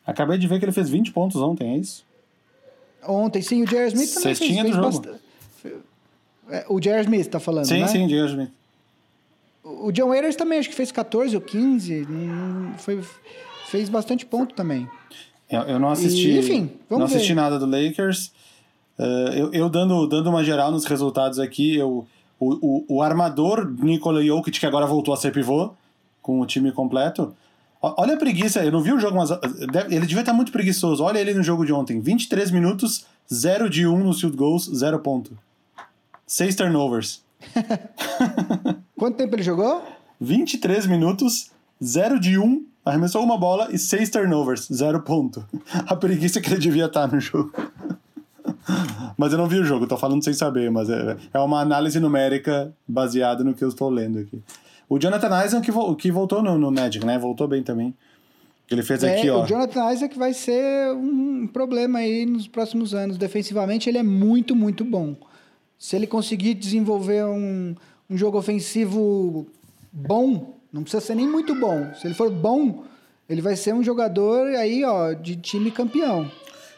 [0.05, 2.03] Acabei de ver que ele fez 20 pontos ontem, é isso?
[3.07, 3.61] Ontem, sim.
[3.61, 3.87] O J.R.
[3.87, 5.19] Smith também Cestinha fez, fez jogo.
[6.49, 7.01] É, o J.R.
[7.01, 7.87] Smith tá falando, sim, né?
[7.87, 8.29] Sim, sim, J.R.
[8.29, 8.51] Smith.
[9.63, 12.07] O John Waiters também acho que fez 14 ou 15.
[12.77, 13.03] Foi,
[13.67, 14.87] fez bastante ponto também.
[15.49, 16.29] Eu, eu não assisti.
[16.29, 17.35] E, enfim, vamos Não assisti ver.
[17.35, 18.31] nada do Lakers.
[18.97, 22.05] Uh, eu, eu, dando, dando uma geral nos resultados aqui, eu,
[22.39, 25.71] o, o, o, armador Nikola Jokic, que agora voltou a ser pivô,
[26.21, 27.33] com o time completo.
[27.79, 29.29] Olha a preguiça, eu não vi o jogo, mas
[29.89, 31.03] ele devia estar muito preguiçoso.
[31.03, 34.99] Olha ele no jogo de ontem: 23 minutos, 0 de 1 nos field goals, 0
[34.99, 35.37] ponto.
[36.25, 37.21] 6 turnovers.
[38.97, 39.83] Quanto tempo ele jogou?
[40.19, 45.45] 23 minutos, 0 de 1, arremessou uma bola e 6 turnovers, 0 ponto.
[45.87, 47.51] A preguiça que ele devia estar no jogo.
[49.17, 51.99] mas eu não vi o jogo, tô falando sem saber, mas é, é uma análise
[51.99, 54.41] numérica baseada no que eu estou lendo aqui.
[54.89, 57.19] O Jonathan Isaac que, vo que voltou no, no, Magic, né?
[57.19, 57.93] Voltou bem também.
[58.69, 59.43] Ele fez é, aqui, ó.
[59.43, 63.17] O Jonathan Isaac vai ser um problema aí nos próximos anos.
[63.17, 65.15] Defensivamente, ele é muito, muito bom.
[65.77, 67.75] Se ele conseguir desenvolver um,
[68.09, 69.45] um jogo ofensivo
[69.91, 71.93] bom, não precisa ser nem muito bom.
[71.93, 72.85] Se ele for bom,
[73.29, 76.31] ele vai ser um jogador aí, ó, de time campeão.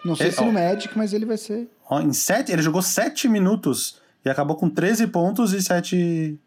[0.03, 1.67] Não sei é, se no Magic, mas ele vai ser.
[1.89, 6.39] Ó, em sete, ele jogou 7 minutos e acabou com 13 pontos e 7,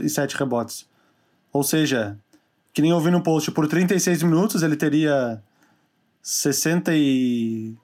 [0.00, 0.86] e 7 rebotes.
[1.52, 2.18] Ou seja,
[2.72, 5.42] que nem eu vi no post, por 36 minutos ele teria
[6.22, 7.74] 60 e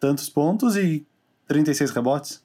[0.00, 1.06] tantos pontos e
[1.46, 2.43] 36 rebotes.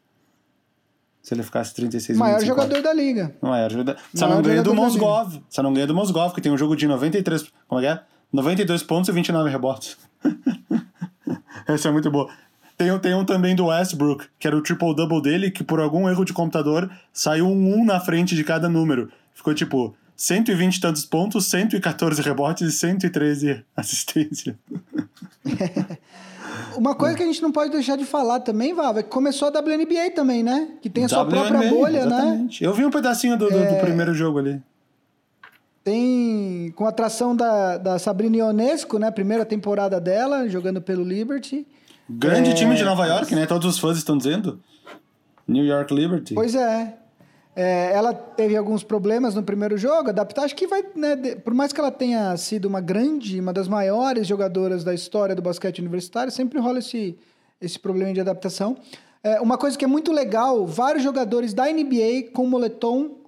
[1.22, 2.48] Se ele ficasse 36 Maior minutos.
[2.48, 3.36] Maior jogador da liga.
[3.42, 3.98] Maior jogador.
[4.14, 5.42] Você não ganha do Mosgov.
[5.50, 7.46] Você não ganha do Mosgov, que tem um jogo de 93.
[7.68, 8.04] Como é que é?
[8.32, 9.98] 92 pontos e 29 rebotes.
[11.68, 12.30] Essa é muito boa.
[12.78, 16.24] Tem, tem um também do Westbrook, que era o triple-double dele, que por algum erro
[16.24, 19.12] de computador saiu um 1 na frente de cada número.
[19.34, 24.56] Ficou tipo 120 e tantos pontos, 114 rebotes e 113 assistências.
[26.76, 29.48] Uma coisa que a gente não pode deixar de falar também, Vava, é que começou
[29.48, 30.70] a WNBA também, né?
[30.82, 32.16] Que tem a sua WNBA, própria bolha, né?
[32.16, 32.64] exatamente.
[32.64, 32.70] né?
[32.70, 33.74] Eu vi um pedacinho do, do, é...
[33.74, 34.62] do primeiro jogo ali.
[35.84, 39.10] Tem com a atração da, da Sabrina Ionesco, né?
[39.12, 41.66] Primeira temporada dela, jogando pelo Liberty.
[42.10, 42.54] Grande é...
[42.54, 43.46] time de Nova York, né?
[43.46, 44.60] Todos os fãs estão dizendo.
[45.48, 46.36] New York Liberty.
[46.36, 46.94] Pois é.
[47.62, 47.92] É.
[47.94, 50.44] ela teve alguns problemas no primeiro jogo, adaptar.
[50.44, 54.26] Acho que vai, né, por mais que ela tenha sido uma grande, uma das maiores
[54.26, 57.18] jogadoras da história do basquete universitário, sempre rola esse,
[57.60, 58.78] esse problema de adaptação.
[59.22, 63.20] É, uma coisa que é muito legal, vários jogadores da NBA com moletom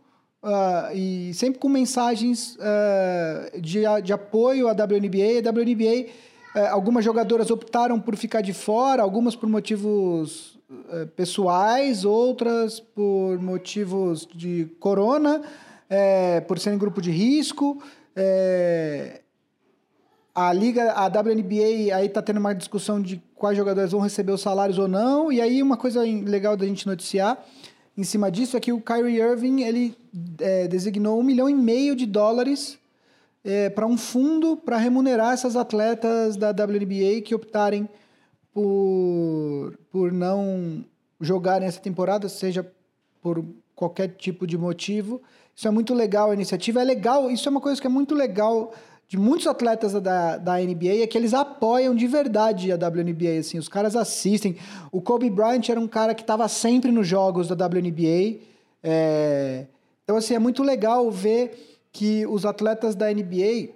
[0.41, 5.39] uh, e sempre com mensagens uh, de, de apoio à WNBA.
[5.45, 10.50] A WNBA, uh, é, algumas jogadoras optaram por ficar de fora, algumas por motivos
[11.15, 15.41] pessoais, outras por motivos de corona,
[15.89, 17.82] é, por serem grupo de risco.
[20.34, 24.41] a liga, a WNBA, aí está tendo uma discussão de quais jogadores vão receber os
[24.41, 25.32] salários ou não.
[25.32, 27.43] E aí uma coisa legal da gente noticiar
[27.97, 29.95] em cima disso é que o Kyrie Irving ele
[30.39, 32.80] é, designou um milhão e meio de dólares
[33.43, 37.89] é, para um fundo para remunerar essas atletas da WNBA que optarem
[38.53, 40.85] por, por não
[41.19, 42.69] jogarem essa temporada, seja
[43.21, 43.45] por
[43.75, 45.21] qualquer tipo de motivo.
[45.55, 46.81] Isso é muito legal a iniciativa.
[46.81, 48.73] É legal, isso é uma coisa que é muito legal
[49.11, 53.57] de muitos atletas da, da NBA é que eles apoiam de verdade a WNBA, assim,
[53.57, 54.55] os caras assistem.
[54.89, 58.39] O Kobe Bryant era um cara que estava sempre nos jogos da WNBA.
[58.81, 59.65] É...
[60.05, 63.73] Então, assim, é muito legal ver que os atletas da NBA,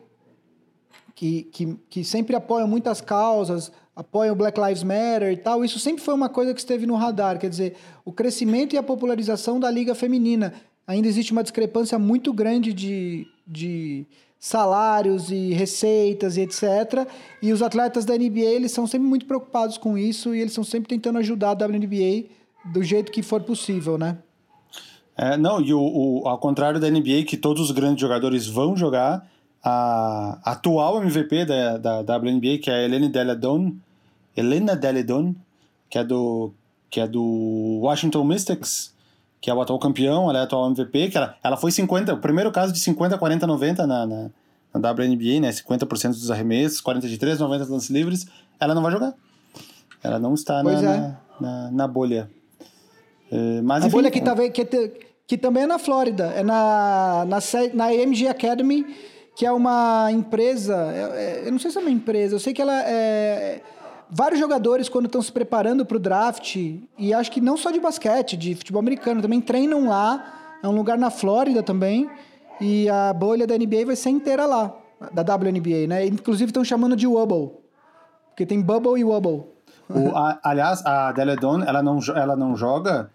[1.13, 5.79] que, que, que sempre apoiam muitas causas, apoiam o Black Lives Matter e tal, isso
[5.79, 9.59] sempre foi uma coisa que esteve no radar, quer dizer, o crescimento e a popularização
[9.59, 10.53] da liga feminina.
[10.85, 14.05] Ainda existe uma discrepância muito grande de, de
[14.37, 17.07] salários e receitas e etc.
[17.41, 20.63] E os atletas da NBA, eles são sempre muito preocupados com isso e eles estão
[20.63, 22.25] sempre tentando ajudar a WNBA
[22.65, 24.17] do jeito que for possível, né?
[25.17, 28.75] É, não, e o, o, ao contrário da NBA, que todos os grandes jogadores vão
[28.75, 29.25] jogar,
[29.63, 33.73] a atual MVP da, da WNBA, que é a Helena Deladon,
[34.35, 35.35] Helena Deladon,
[35.89, 36.53] que é do
[36.89, 38.93] que é do Washington Mystics,
[39.41, 42.13] que é o atual campeão, ela é a atual MVP, que ela, ela foi 50,
[42.13, 44.29] o primeiro caso de 50, 40, 90 na, na,
[44.73, 45.49] na WNBA, né?
[45.49, 48.25] 50% dos arremessos, 43, 90 lances livres,
[48.59, 49.13] ela não vai jogar.
[50.01, 50.81] Ela não está na, é.
[50.81, 52.29] na, na, na, bolha.
[53.31, 54.91] É, mas, a enfim, bolha que, tá, que,
[55.27, 57.39] que também é na Flórida, é na, na,
[57.73, 58.85] na MG Academy,
[59.35, 62.53] que é uma empresa, é, é, eu não sei se é uma empresa, eu sei
[62.53, 63.61] que ela é
[64.15, 66.55] vários jogadores, quando estão se preparando para o draft,
[66.97, 70.57] e acho que não só de basquete, de futebol americano, também treinam lá.
[70.63, 72.09] É um lugar na Flórida também.
[72.61, 74.73] E a bolha da NBA vai ser inteira lá,
[75.11, 76.05] da WNBA, né?
[76.05, 77.51] Inclusive estão chamando de Wubble.
[78.29, 79.43] Porque tem Bubble e Wubble.
[79.89, 83.11] O, a, aliás, a Deledon, ela não, ela não joga,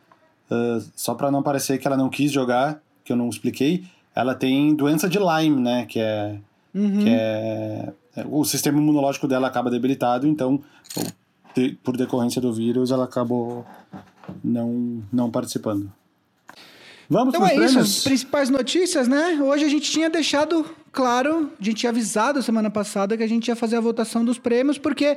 [0.51, 3.85] uh, só para não parecer que ela não quis jogar, que eu não expliquei,
[4.15, 5.87] ela tem doença de Lyme, né?
[5.87, 6.37] Que é,
[6.75, 6.99] uhum.
[6.99, 10.61] que é é, o sistema imunológico dela acaba debilitado, então,
[11.83, 13.65] por decorrência do vírus, ela acabou
[14.43, 15.91] não, não participando.
[17.09, 17.73] Vamos então é prêmios?
[17.73, 19.41] isso, as principais notícias, né?
[19.43, 23.49] Hoje a gente tinha deixado claro, a gente tinha avisado semana passada que a gente
[23.49, 25.17] ia fazer a votação dos prêmios, porque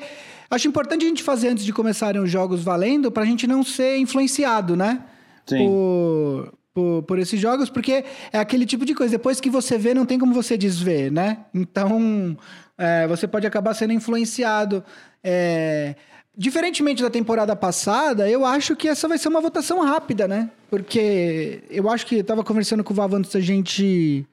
[0.50, 3.64] acho importante a gente fazer antes de começarem os jogos valendo, para a gente não
[3.64, 5.04] ser influenciado, né?
[5.46, 5.68] Sim.
[5.68, 9.94] Por, por, por esses jogos, porque é aquele tipo de coisa, depois que você vê,
[9.94, 11.46] não tem como você desver, né?
[11.54, 12.36] Então,
[12.78, 14.84] é, você pode acabar sendo influenciado.
[15.24, 15.96] É,
[16.36, 20.50] diferentemente da temporada passada, eu acho que essa vai ser uma votação rápida, né?
[20.70, 24.26] Porque eu acho que eu estava conversando com o Vava antes da gente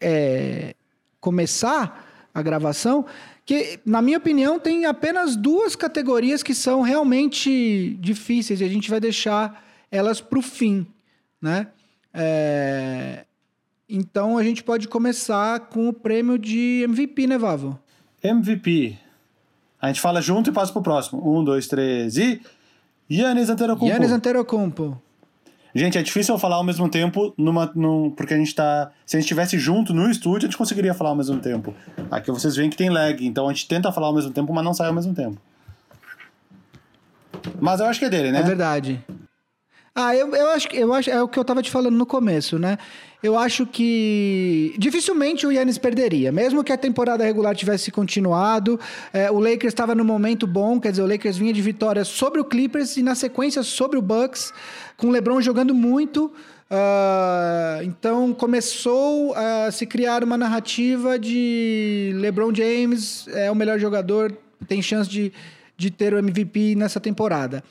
[0.00, 0.74] é,
[1.20, 3.06] começar a gravação,
[3.44, 8.90] que, na minha opinião, tem apenas duas categorias que são realmente difíceis e a gente
[8.90, 10.86] vai deixar elas para o fim,
[11.40, 11.68] né?
[12.14, 13.24] É,
[13.94, 17.78] então a gente pode começar com o prêmio de MVP, né, Vavo?
[18.22, 18.96] MVP.
[19.80, 21.20] A gente fala junto e passa pro próximo.
[21.22, 22.40] Um, dois, três e.
[23.10, 23.92] Yannis Antetokounmpo.
[23.92, 25.00] Yannis Antetokounmpo.
[25.74, 28.90] Gente, é difícil eu falar ao mesmo tempo, numa, num, porque a gente tá.
[29.04, 31.74] Se a gente estivesse junto no estúdio, a gente conseguiria falar ao mesmo tempo.
[32.10, 34.64] Aqui vocês veem que tem lag, então a gente tenta falar ao mesmo tempo, mas
[34.64, 35.40] não sai ao mesmo tempo.
[37.60, 38.40] Mas eu acho que é dele, né?
[38.40, 39.04] É verdade.
[39.94, 42.06] Ah, eu, eu acho que eu acho, é o que eu tava te falando no
[42.06, 42.78] começo, né?
[43.22, 46.32] Eu acho que dificilmente o Yannis perderia.
[46.32, 48.80] Mesmo que a temporada regular tivesse continuado,
[49.12, 52.40] é, o Lakers estava no momento bom, quer dizer, o Lakers vinha de vitória sobre
[52.40, 54.52] o Clippers e na sequência sobre o Bucks,
[54.96, 56.32] com o LeBron jogando muito.
[56.72, 64.34] Uh, então começou a se criar uma narrativa de LeBron James é o melhor jogador,
[64.66, 65.30] tem chance de,
[65.76, 67.62] de ter o MVP nessa temporada.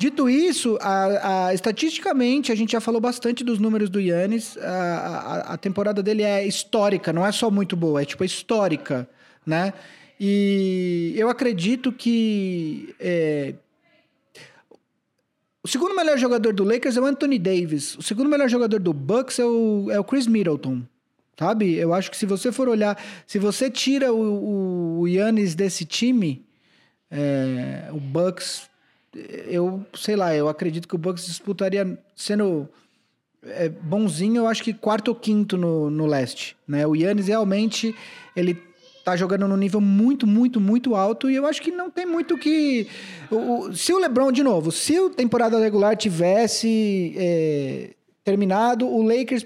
[0.00, 4.56] Dito isso, a, a, estatisticamente, a gente já falou bastante dos números do Yannis.
[4.56, 9.06] A, a, temporada dele é histórica, não é só muito boa, é tipo histórica,
[9.44, 9.74] né?
[10.18, 13.52] E eu acredito que é,
[15.62, 17.94] o segundo melhor jogador do Lakers é o Anthony Davis.
[17.98, 20.80] O segundo melhor jogador do Bucks é o, é o Chris Middleton.
[21.38, 21.74] Sabe?
[21.74, 26.42] Eu acho que se você for olhar, se você tira o, o Yannis desse time,
[27.10, 28.69] é, o Bucks
[29.14, 32.68] eu sei lá, eu acredito que o Bucks disputaria sendo
[33.42, 36.86] é, bonzinho, eu acho que quarto ou quinto no, no leste, né?
[36.86, 37.94] O Yannis realmente
[38.36, 38.56] ele
[39.04, 42.36] tá jogando num nível muito, muito, muito alto e eu acho que não tem muito
[42.36, 42.86] que
[43.30, 47.90] o, o se o LeBron de novo, se a temporada regular tivesse é,
[48.22, 49.44] terminado, o Lakers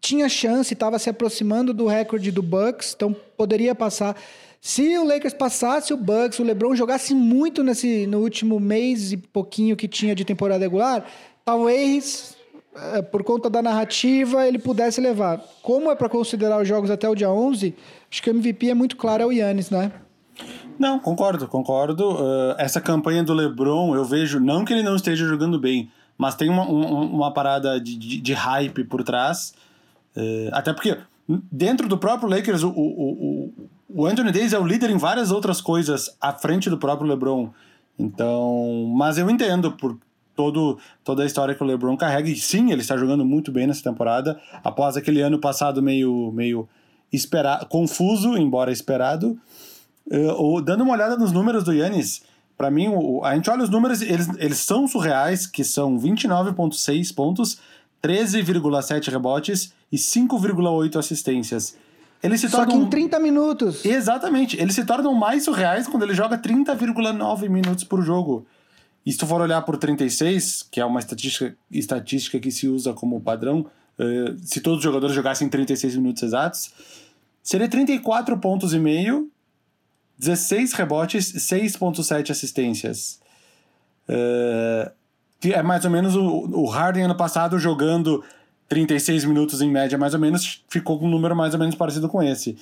[0.00, 4.16] tinha chance, estava se aproximando do recorde do Bucks, então poderia passar
[4.60, 9.16] se o Lakers passasse o Bucks, o LeBron jogasse muito nesse no último mês e
[9.16, 11.04] pouquinho que tinha de temporada regular,
[11.44, 12.36] talvez
[12.94, 15.40] é, por conta da narrativa ele pudesse levar.
[15.62, 17.74] Como é para considerar os jogos até o dia 11,
[18.10, 19.92] acho que o MVP é muito claro, é o Yannis, né?
[20.78, 22.12] Não, concordo, concordo.
[22.12, 26.34] Uh, essa campanha do LeBron, eu vejo, não que ele não esteja jogando bem, mas
[26.36, 29.54] tem uma, uma, uma parada de, de, de, hype por trás.
[30.16, 30.96] Uh, até porque
[31.50, 33.68] dentro do próprio Lakers, o, o, o,
[34.06, 37.50] Anthony Davis é o líder em várias outras coisas à frente do próprio LeBron.
[37.98, 39.98] Então, mas eu entendo por
[40.36, 42.28] todo, toda a história que o LeBron carrega.
[42.28, 46.68] E sim, ele está jogando muito bem nessa temporada, após aquele ano passado meio, meio
[47.12, 49.36] esperar, confuso, embora esperado.
[50.06, 52.22] Uh, dando uma olhada nos números do Yannis,
[52.56, 57.14] para mim, o, a gente olha os números, eles, eles são surreais, que são 29,6
[57.14, 57.60] pontos,
[58.02, 61.76] 13,7 rebotes e 5,8 assistências.
[62.22, 63.84] Ele se Só que em 30 minutos.
[63.84, 64.60] Exatamente.
[64.60, 68.46] Eles se tornam mais surreais quando ele joga 30,9 minutos por jogo.
[69.06, 72.92] E se tu for olhar por 36, que é uma estatística, estatística que se usa
[72.92, 73.60] como padrão,
[73.98, 76.72] uh, se todos os jogadores jogassem 36 minutos exatos,
[77.42, 79.30] seria 34 pontos e meio
[80.18, 83.20] 16 rebotes, 6.7 assistências.
[84.08, 84.90] Uh,
[85.44, 88.24] é mais ou menos o, o Harden ano passado jogando
[88.68, 92.08] 36 minutos em média, mais ou menos, ficou com um número mais ou menos parecido
[92.08, 92.56] com esse.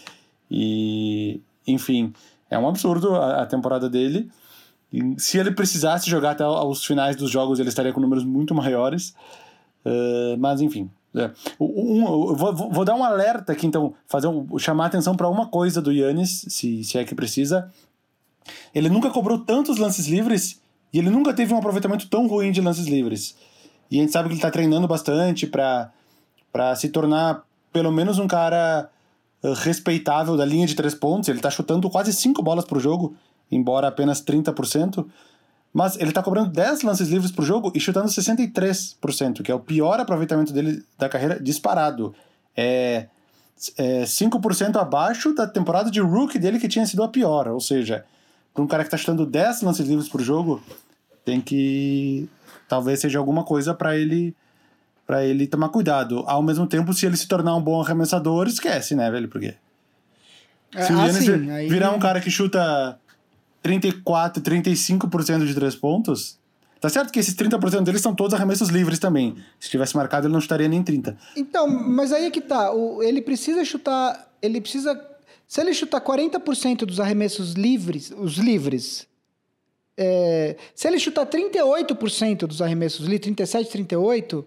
[0.51, 2.13] E, enfim,
[2.49, 4.31] é um absurdo a, a temporada dele.
[4.93, 8.55] E se ele precisasse jogar até os finais dos jogos, ele estaria com números muito
[8.55, 9.15] maiores.
[9.85, 11.31] Uh, mas, enfim, é.
[11.59, 15.81] Um, vou, vou, dar um alerta aqui, então, fazer um, chamar atenção para uma coisa
[15.81, 17.73] do Yannis, se, se é que precisa.
[18.75, 20.61] Ele nunca cobrou tantos lances livres
[20.93, 23.35] e ele nunca teve um aproveitamento tão ruim de lances livres.
[23.91, 25.91] E a gente sabe que ele está treinando bastante para
[26.77, 28.89] se tornar pelo menos um cara
[29.43, 31.29] uh, respeitável da linha de três pontos.
[31.29, 33.15] Ele está chutando quase cinco bolas por jogo,
[33.51, 35.07] embora apenas 30%.
[35.73, 39.61] Mas ele tá cobrando 10 lances livres por jogo e chutando 63%, que é o
[39.61, 42.15] pior aproveitamento dele da carreira disparado.
[42.57, 43.09] É,
[43.77, 47.49] é 5% abaixo da temporada de rookie dele, que tinha sido a pior.
[47.49, 48.07] Ou seja,
[48.55, 50.63] para um cara que tá chutando 10 lances livres por jogo,
[51.27, 52.27] tem que.
[52.67, 54.35] Talvez seja alguma coisa para ele
[55.07, 56.25] para ele tomar cuidado.
[56.27, 59.29] Ao mesmo tempo, se ele se tornar um bom arremessador, esquece, né, velho?
[59.29, 59.55] Porque.
[60.73, 61.69] Se o Yannis assim, aí...
[61.69, 62.99] virar um cara que chuta
[63.63, 66.39] 34, 35% de três pontos.
[66.81, 69.37] Tá certo que esses 30% deles são todos arremessos livres também.
[69.59, 71.17] Se tivesse marcado, ele não chutaria nem 30.
[71.37, 72.73] Então, mas aí é que tá.
[72.73, 74.31] O, ele precisa chutar.
[74.43, 75.01] Ele precisa.
[75.49, 79.07] Se ele chutar 40% dos arremessos livres, os livres.
[79.97, 84.47] É, se ele chutar 38% dos arremessos livres, 37, 38,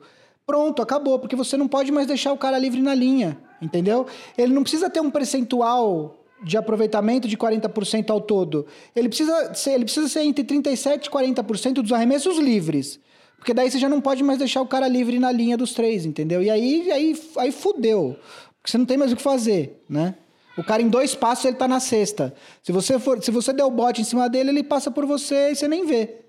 [0.49, 1.19] pronto, acabou.
[1.19, 3.37] Porque você não pode mais deixar o cara livre na linha.
[3.61, 4.07] Entendeu?
[4.35, 8.65] Ele não precisa ter um percentual de aproveitamento de 40% ao todo.
[8.95, 12.99] Ele precisa ser, ele precisa ser entre 37% e 40% dos arremessos livres.
[13.37, 16.03] Porque daí você já não pode mais deixar o cara livre na linha dos três,
[16.03, 16.41] entendeu?
[16.41, 18.17] E aí, aí, aí fudeu.
[18.57, 20.15] Porque você não tem mais o que fazer, né?
[20.57, 22.33] O cara em dois passos ele tá na sexta.
[22.63, 25.51] Se você for, se você der o bote em cima dele, ele passa por você
[25.51, 26.28] e você nem vê.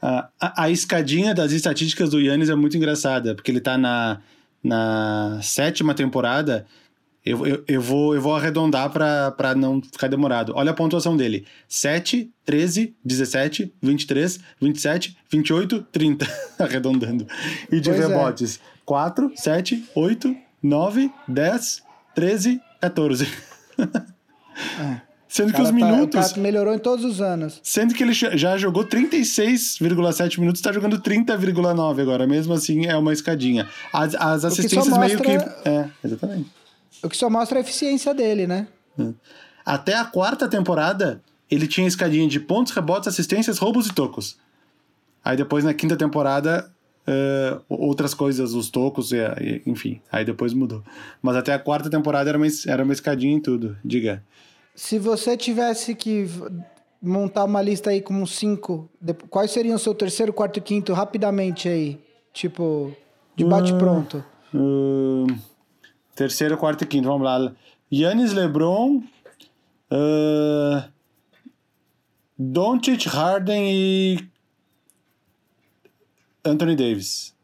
[0.00, 4.20] A, a, escadinha das estatísticas do Yannis é muito engraçada, porque ele tá na,
[4.62, 6.66] na sétima temporada
[7.28, 10.52] eu, eu, eu, vou, eu vou arredondar para não ficar demorado.
[10.56, 16.26] Olha a pontuação dele: 7, 13, 17, 23, 27, 28, 30.
[16.58, 17.26] Arredondando.
[17.70, 18.06] E de pois é.
[18.06, 18.78] rebotes: é.
[18.86, 21.82] 4, 7, 8, 9, 10,
[22.14, 23.28] 13, 14.
[24.80, 25.07] É.
[25.28, 26.32] Sendo que os tá, minutos.
[26.32, 27.60] Tá, melhorou em todos os anos.
[27.62, 32.26] Sendo que ele já jogou 36,7 minutos, está jogando 30,9 agora.
[32.26, 33.68] Mesmo assim, é uma escadinha.
[33.92, 35.06] As, as assistências mostra...
[35.06, 35.68] meio que.
[35.68, 36.50] É, exatamente.
[37.02, 38.66] O que só mostra a eficiência dele, né?
[38.98, 39.12] É.
[39.64, 41.20] Até a quarta temporada,
[41.50, 44.38] ele tinha escadinha de pontos, rebotes, assistências, roubos e tocos.
[45.22, 46.70] Aí depois, na quinta temporada,
[47.06, 49.10] uh, outras coisas, os tocos,
[49.66, 50.00] enfim.
[50.10, 50.82] Aí depois mudou.
[51.20, 53.76] Mas até a quarta temporada era uma, era uma escadinha em tudo.
[53.84, 54.24] Diga.
[54.78, 56.24] Se você tivesse que
[57.02, 58.88] montar uma lista aí com cinco,
[59.28, 62.00] quais seriam o seu terceiro, quarto e quinto rapidamente aí?
[62.32, 62.94] Tipo,
[63.34, 64.24] de bate-pronto.
[64.54, 65.38] Uh, uh...
[66.14, 67.52] Terceiro, quarto e quinto, vamos lá.
[67.92, 69.02] Yannis LeBron,
[69.90, 70.88] uh,
[72.38, 74.28] Doncic, Harden e
[76.44, 77.34] Anthony Davis.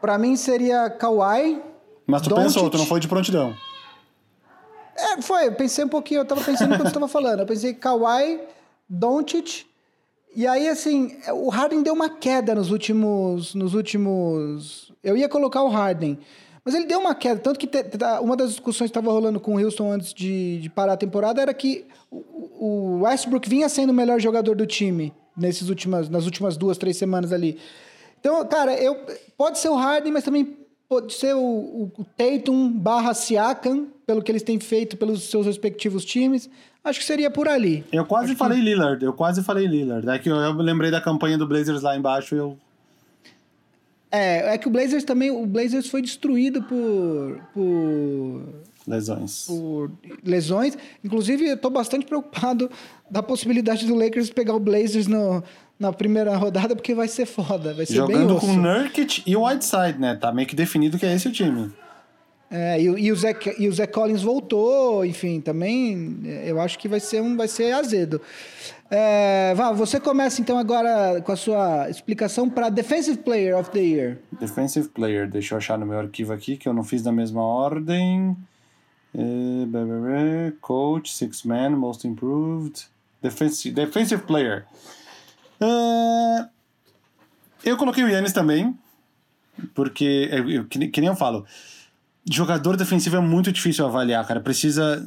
[0.00, 1.62] Para mim seria Kawhi.
[2.08, 2.44] Mas tu Doncic.
[2.44, 3.54] pensou, tu não foi de prontidão.
[5.00, 7.40] É, foi, eu pensei um pouquinho, eu tava pensando quando você tava falando.
[7.40, 8.40] Eu pensei Kawhi,
[8.88, 9.66] Doncic.
[10.34, 13.54] E aí, assim, o Harden deu uma queda nos últimos.
[13.54, 14.92] Nos últimos.
[15.02, 16.18] Eu ia colocar o Harden.
[16.64, 17.82] Mas ele deu uma queda, tanto que te,
[18.20, 21.40] uma das discussões que estava rolando com o Houston antes de, de, parar a temporada
[21.40, 26.26] era que o, o Westbrook vinha sendo o melhor jogador do time nesses últimas, nas
[26.26, 27.58] últimas duas, três semanas ali.
[28.20, 28.94] Então, cara, eu,
[29.38, 30.59] pode ser o Harden, mas também
[30.90, 35.46] pode ser o, o, o Tatum barra Siakam, pelo que eles têm feito pelos seus
[35.46, 36.50] respectivos times.
[36.82, 37.84] Acho que seria por ali.
[37.92, 38.64] Eu quase Acho falei que...
[38.64, 40.08] Lillard, eu quase falei Lillard.
[40.08, 42.58] É que eu, eu lembrei da campanha do Blazers lá embaixo e eu.
[44.10, 45.30] É, é que o Blazers também.
[45.30, 47.40] O Blazers foi destruído por.
[47.54, 48.42] por
[48.84, 49.44] lesões.
[49.46, 49.92] Por
[50.24, 50.76] lesões.
[51.04, 52.68] Inclusive, eu tô bastante preocupado
[53.08, 55.44] da possibilidade do Lakers pegar o Blazers no,
[55.80, 57.72] na primeira rodada, porque vai ser foda.
[57.72, 60.14] Vai ser Jogando bem com o Nurkic e o Whiteside, né?
[60.14, 61.72] Tá meio que definido que é esse o time.
[62.50, 66.88] É, e, e, o Zé, e o Zé Collins voltou, enfim, também eu acho que
[66.88, 68.20] vai ser um vai ser azedo.
[68.90, 73.78] É, Val, você começa então agora com a sua explicação para Defensive Player of the
[73.78, 74.18] Year.
[74.38, 77.40] Defensive Player, deixa eu achar no meu arquivo aqui que eu não fiz na mesma
[77.40, 78.36] ordem.
[79.14, 82.82] É, coach, Six Man, Most Improved.
[83.22, 84.66] Defensive, defensive Player.
[85.60, 86.48] É,
[87.64, 88.74] eu coloquei o Yannis também,
[89.74, 91.44] porque, eu, que, que nem eu falo,
[92.28, 94.40] jogador defensivo é muito difícil avaliar, cara.
[94.40, 95.04] Precisa.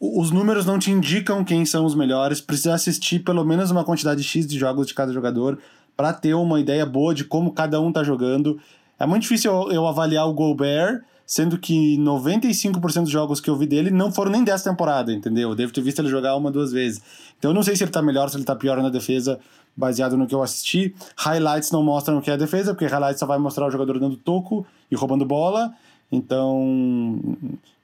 [0.00, 2.40] Os números não te indicam quem são os melhores.
[2.40, 5.58] Precisa assistir pelo menos uma quantidade X de jogos de cada jogador
[5.96, 8.60] para ter uma ideia boa de como cada um tá jogando.
[8.98, 13.56] É muito difícil eu, eu avaliar o Gobert, sendo que 95% dos jogos que eu
[13.56, 15.50] vi dele não foram nem dessa temporada, entendeu?
[15.50, 17.02] Eu devo ter visto ele jogar uma, duas vezes.
[17.38, 19.38] Então eu não sei se ele tá melhor, se ele tá pior na defesa,
[19.78, 20.92] baseado no que eu assisti.
[21.16, 24.00] Highlights não mostram o que é a defesa, porque highlights só vai mostrar o jogador
[24.00, 25.72] dando toco e roubando bola.
[26.10, 27.20] Então,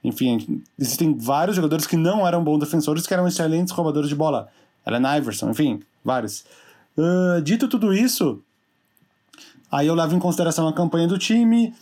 [0.03, 4.49] enfim, existem vários jogadores que não eram bons defensores, que eram excelentes roubadores de bola.
[4.85, 6.43] Allen Iverson, enfim, vários.
[6.97, 8.41] Uh, dito tudo isso,
[9.71, 11.73] aí eu levo em consideração a campanha do time,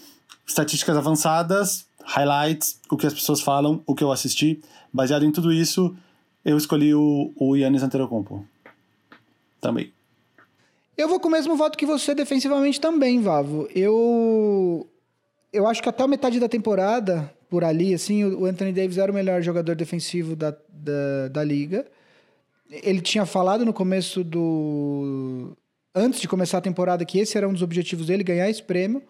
[0.46, 4.62] estatísticas avançadas, highlights, o que as pessoas falam, o que eu assisti.
[4.92, 5.96] Baseado em tudo isso,
[6.46, 8.46] eu escolhi o, o Yannis Antetokounmpo.
[9.60, 9.92] Também.
[10.98, 13.68] Eu vou com o mesmo voto que você defensivamente também, Vavo.
[13.74, 14.88] Eu
[15.54, 19.12] eu acho que até a metade da temporada, por ali, assim, o Anthony Davis era
[19.12, 21.86] o melhor jogador defensivo da, da, da liga.
[22.72, 25.56] Ele tinha falado no começo do.
[25.94, 29.04] Antes de começar a temporada, que esse era um dos objetivos dele, ganhar esse prêmio.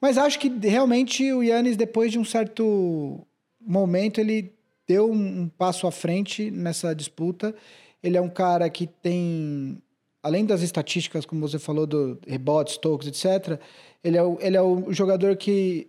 [0.00, 3.20] Mas acho que realmente o Yannis, depois de um certo
[3.60, 4.54] momento, ele
[4.86, 7.54] deu um passo à frente nessa disputa.
[8.02, 9.82] Ele é um cara que tem,
[10.24, 13.60] além das estatísticas, como você falou, do rebotes, tocos, etc.,
[14.02, 15.88] ele é o, ele é o jogador que.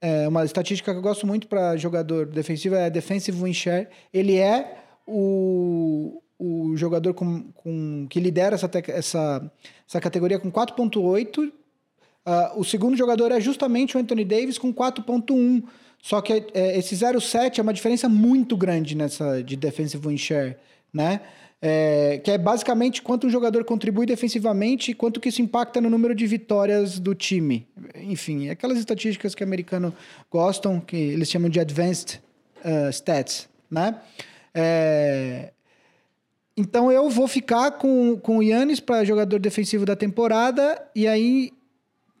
[0.00, 3.86] É uma estatística que eu gosto muito para jogador defensivo é defensive win share.
[4.12, 9.52] Ele é o, o jogador com, com, que lidera essa, essa,
[9.88, 11.46] essa categoria com 4,8.
[11.46, 11.52] Uh,
[12.24, 15.62] ah, o segundo jogador é justamente o Anthony Davis com 4,1.
[16.02, 20.56] Só que é, esse 0,7 é uma diferença muito grande nessa de defensive win share,
[20.92, 21.20] né?
[21.68, 25.90] É, que é basicamente quanto um jogador contribui defensivamente e quanto que isso impacta no
[25.90, 27.66] número de vitórias do time.
[27.96, 29.92] Enfim, aquelas estatísticas que americanos
[30.30, 32.20] gostam, que eles chamam de advanced
[32.64, 33.96] uh, stats, né?
[34.54, 35.50] É,
[36.56, 41.52] então eu vou ficar com, com o Yannis para jogador defensivo da temporada e aí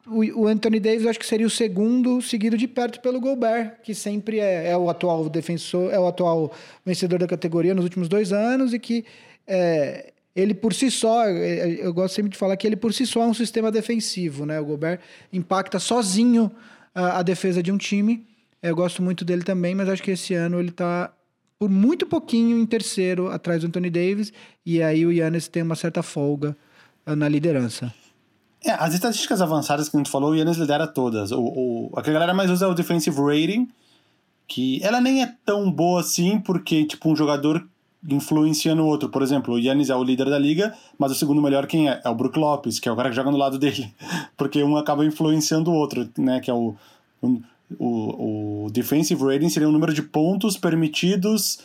[0.08, 3.94] o, o, Anthony Davis acho que seria o segundo, seguido de perto pelo Gobert, que
[3.94, 6.52] sempre é, é, o atual defensor, é o atual
[6.84, 9.04] vencedor da categoria nos últimos dois anos e que
[9.46, 13.06] é, ele por si só, é, eu gosto sempre de falar que ele por si
[13.06, 14.60] só é um sistema defensivo, né?
[14.60, 15.00] O Gobert
[15.32, 16.50] impacta sozinho
[16.94, 18.26] a, a defesa de um time.
[18.62, 21.12] Eu gosto muito dele também, mas acho que esse ano ele está
[21.58, 24.32] por muito pouquinho em terceiro atrás do Anthony Davis
[24.64, 26.54] e aí o Yannis tem uma certa folga
[27.06, 27.92] uh, na liderança.
[28.62, 31.30] É, as estatísticas avançadas que a gente falou, o Yannis lidera todas.
[31.32, 33.68] O, o, a que a galera mais usa é o defensive rating,
[34.46, 37.66] que ela nem é tão boa assim, porque tipo um jogador
[38.08, 39.08] influencia no outro.
[39.08, 42.00] Por exemplo, o Yannis é o líder da liga, mas o segundo melhor quem é?
[42.04, 43.92] É o Brook Lopes, que é o cara que joga no lado dele.
[44.36, 46.40] Porque um acaba influenciando o outro, né?
[46.40, 46.74] Que é o,
[47.78, 51.60] o, o defensive rating seria o número de pontos permitidos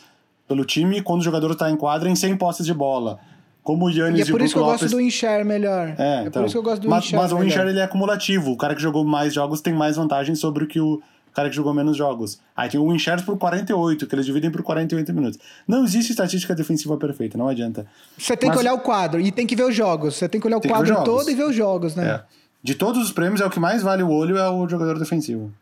[0.48, 3.18] pelo time quando o jogador está em quadra em 100 posses de bola.
[3.62, 5.94] Como o Yannis e é por e isso que eu gosto do Inshare melhor.
[5.96, 7.84] É, é então, por isso que eu gosto do mas, Mas o Inshare ele é
[7.84, 8.50] acumulativo.
[8.50, 11.00] O cara que jogou mais jogos tem mais vantagem sobre o que o
[11.32, 12.38] cara que jogou menos jogos.
[12.56, 15.38] Aí tem o win shares por 48, que eles dividem por 48 minutos.
[15.66, 17.86] Não existe estatística defensiva perfeita, não adianta.
[18.16, 18.56] Você tem Mas...
[18.56, 20.16] que olhar o quadro e tem que ver os jogos.
[20.16, 22.08] Você tem que olhar o quadro todo e ver os jogos, né?
[22.08, 22.22] É.
[22.62, 25.52] De todos os prêmios, é o que mais vale o olho é o jogador defensivo.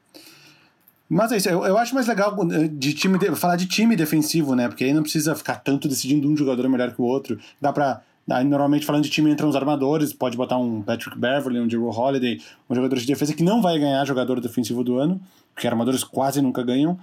[1.08, 3.96] Mas é isso, eu, eu acho mais legal eh, de time de, falar de time
[3.96, 4.68] defensivo, né?
[4.68, 7.36] Porque aí não precisa ficar tanto decidindo um jogador melhor que o outro.
[7.60, 8.00] Dá pra.
[8.30, 11.88] Aí, normalmente, falando de time, entram os armadores, pode botar um Patrick Beverly, um Drew
[11.88, 15.20] Holiday, um jogador de defesa que não vai ganhar jogador defensivo do ano
[15.60, 16.98] porque armadores quase nunca ganham,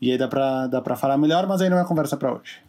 [0.00, 2.60] e aí dá pra, dá pra falar melhor, mas aí não é conversa para hoje.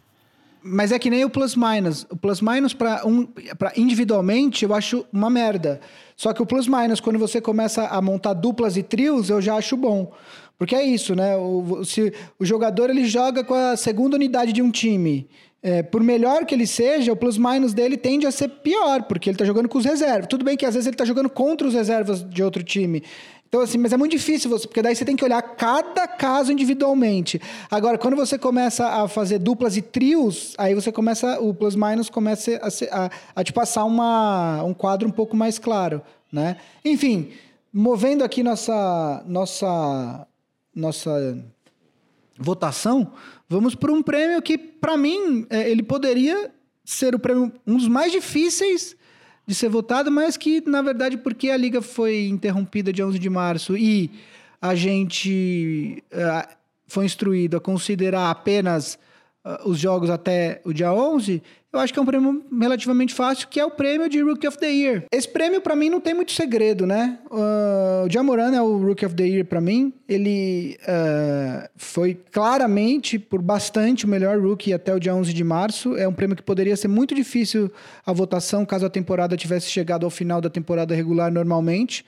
[0.60, 2.04] mas é que nem o plus minus.
[2.10, 5.80] O plus minus para um, pra individualmente eu acho uma merda.
[6.16, 9.54] Só que o plus minus, quando você começa a montar duplas e trios, eu já
[9.54, 10.12] acho bom.
[10.58, 11.36] Porque é isso, né?
[11.36, 15.28] O, se o jogador ele joga com a segunda unidade de um time.
[15.60, 19.34] É, por melhor que ele seja, o plus-minus dele tende a ser pior, porque ele
[19.34, 20.28] está jogando com os reservas.
[20.28, 23.02] Tudo bem que às vezes ele está jogando contra os reservas de outro time.
[23.48, 26.52] Então, assim, mas é muito difícil, você, porque daí você tem que olhar cada caso
[26.52, 27.40] individualmente.
[27.70, 32.60] Agora, quando você começa a fazer duplas e trios, aí você começa, o plus-minus começa
[32.62, 36.58] a, a, a, te passar uma, um quadro um pouco mais claro, né?
[36.84, 37.30] Enfim,
[37.72, 40.26] movendo aqui nossa, nossa,
[40.74, 41.42] nossa
[42.38, 43.12] votação,
[43.48, 46.50] vamos para um prêmio que, para mim, é, ele poderia
[46.84, 48.96] ser o prêmio, um dos mais difíceis
[49.46, 53.30] de ser votado, mas que, na verdade, porque a liga foi interrompida dia 11 de
[53.30, 54.10] março e
[54.60, 56.48] a gente uh,
[56.86, 58.98] foi instruído a considerar apenas
[59.44, 63.46] uh, os jogos até o dia 11, eu acho que é um prêmio relativamente fácil,
[63.48, 65.04] que é o prêmio de Rookie of the Year.
[65.12, 67.18] Esse prêmio, para mim, não tem muito segredo, né?
[67.30, 69.92] Uh, o Jamoran é o Rookie of the Year para mim.
[70.08, 75.94] Ele uh, foi claramente, por bastante, o melhor rookie até o dia 11 de março.
[75.96, 77.70] É um prêmio que poderia ser muito difícil
[78.06, 82.04] a votação caso a temporada tivesse chegado ao final da temporada regular normalmente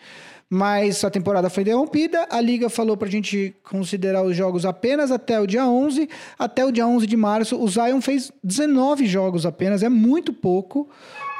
[0.52, 2.26] mas a temporada foi interrompida.
[2.28, 6.08] A liga falou para a gente considerar os jogos apenas até o dia 11.
[6.36, 10.88] Até o dia 11 de março, o Zion fez 19 jogos apenas, é muito pouco.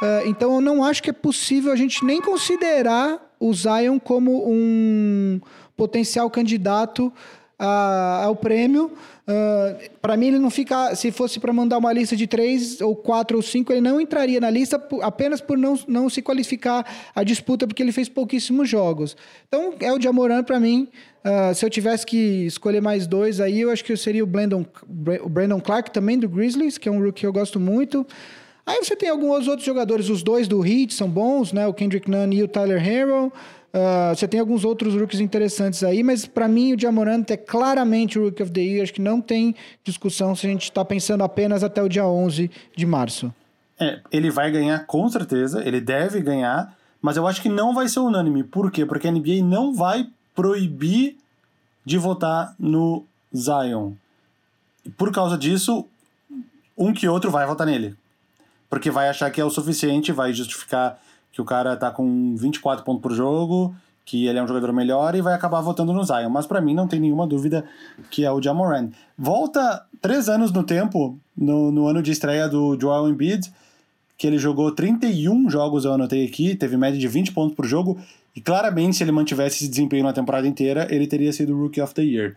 [0.01, 4.49] Uh, então eu não acho que é possível a gente nem considerar o Zion como
[4.49, 5.41] um
[5.77, 7.13] potencial candidato
[7.59, 8.93] a, ao prêmio.
[9.31, 10.95] Ah, para mim, ele não fica.
[10.97, 14.41] Se fosse para mandar uma lista de três, ou quatro, ou cinco, ele não entraria
[14.41, 19.17] na lista apenas por não, não se qualificar a disputa, porque ele fez pouquíssimos jogos.
[19.47, 20.89] Então, é o Jamoran para mim.
[21.23, 24.65] Uh, se eu tivesse que escolher mais dois aí, eu acho que seria o Brandon,
[25.23, 28.07] o Brandon Clark também do Grizzlies, que é um rookie que eu gosto muito.
[28.67, 31.67] Aí você tem alguns outros jogadores, os dois do Heat são bons, né?
[31.67, 33.33] O Kendrick Nunn e o Tyler Harrell.
[33.73, 38.19] Uh, você tem alguns outros rookies interessantes aí, mas para mim o Diamorant é claramente
[38.19, 38.83] o Rookie of the Year.
[38.83, 39.55] Acho que não tem
[39.85, 43.33] discussão se a gente está pensando apenas até o dia 11 de março.
[43.79, 47.89] É, ele vai ganhar com certeza, ele deve ganhar, mas eu acho que não vai
[47.89, 48.43] ser unânime.
[48.43, 48.85] Por quê?
[48.85, 51.17] Porque a NBA não vai proibir
[51.85, 53.05] de votar no
[53.35, 53.93] Zion.
[54.99, 55.87] Por causa disso,
[56.77, 57.95] um que outro vai votar nele.
[58.71, 60.99] Porque vai achar que é o suficiente, vai justificar
[61.33, 65.15] que o cara tá com 24 pontos por jogo, que ele é um jogador melhor
[65.15, 66.31] e vai acabar votando no Zion.
[66.31, 67.65] Mas para mim não tem nenhuma dúvida
[68.11, 68.91] que é o Jamoran.
[69.17, 73.53] Volta três anos no tempo, no, no ano de estreia do Joel Embiid,
[74.17, 77.99] que ele jogou 31 jogos, eu anotei aqui, teve média de 20 pontos por jogo,
[78.37, 81.95] e claramente se ele mantivesse esse desempenho na temporada inteira, ele teria sido Rookie of
[81.95, 82.37] the Year.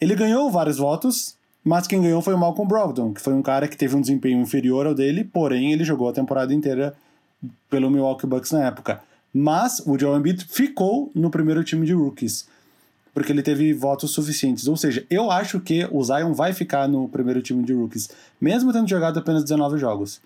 [0.00, 1.36] Ele ganhou vários votos,
[1.68, 4.40] mas quem ganhou foi o Malcolm Brogdon, que foi um cara que teve um desempenho
[4.40, 6.94] inferior ao dele, porém ele jogou a temporada inteira
[7.68, 9.02] pelo Milwaukee Bucks na época.
[9.34, 12.48] Mas o Joel Embiid ficou no primeiro time de rookies,
[13.12, 14.66] porque ele teve votos suficientes.
[14.66, 18.08] Ou seja, eu acho que o Zion vai ficar no primeiro time de rookies,
[18.40, 20.22] mesmo tendo jogado apenas 19 jogos.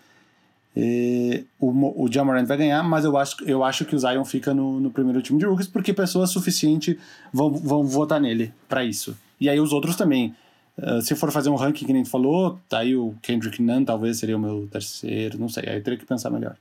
[0.76, 4.54] E o, o Jamarant vai ganhar, mas eu acho, eu acho que o Zion fica
[4.54, 6.96] no, no primeiro time de rookies porque pessoas suficientes
[7.32, 9.16] vão, vão votar nele para isso.
[9.40, 10.36] E aí os outros também.
[10.78, 13.84] Uh, se for fazer um ranking que nem tu falou, tá aí o Kendrick Nunn
[13.84, 16.56] talvez seria o meu terceiro, não sei, aí eu teria que pensar melhor.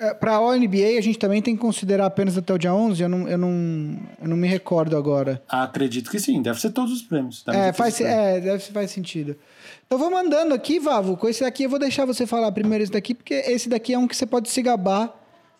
[0.00, 3.02] É, para a NBA, a gente também tem que considerar apenas até o dia 11?
[3.02, 5.42] Eu não, eu não, eu não me recordo agora.
[5.46, 7.44] Acredito que sim, deve ser todos os prêmios.
[7.46, 8.16] É, faz, prêmios.
[8.16, 9.36] é, deve, faz sentido.
[9.86, 12.90] Então vou mandando aqui, Vavo, com esse daqui eu vou deixar você falar primeiro esse
[12.92, 15.14] daqui, porque esse daqui é um que você pode se gabar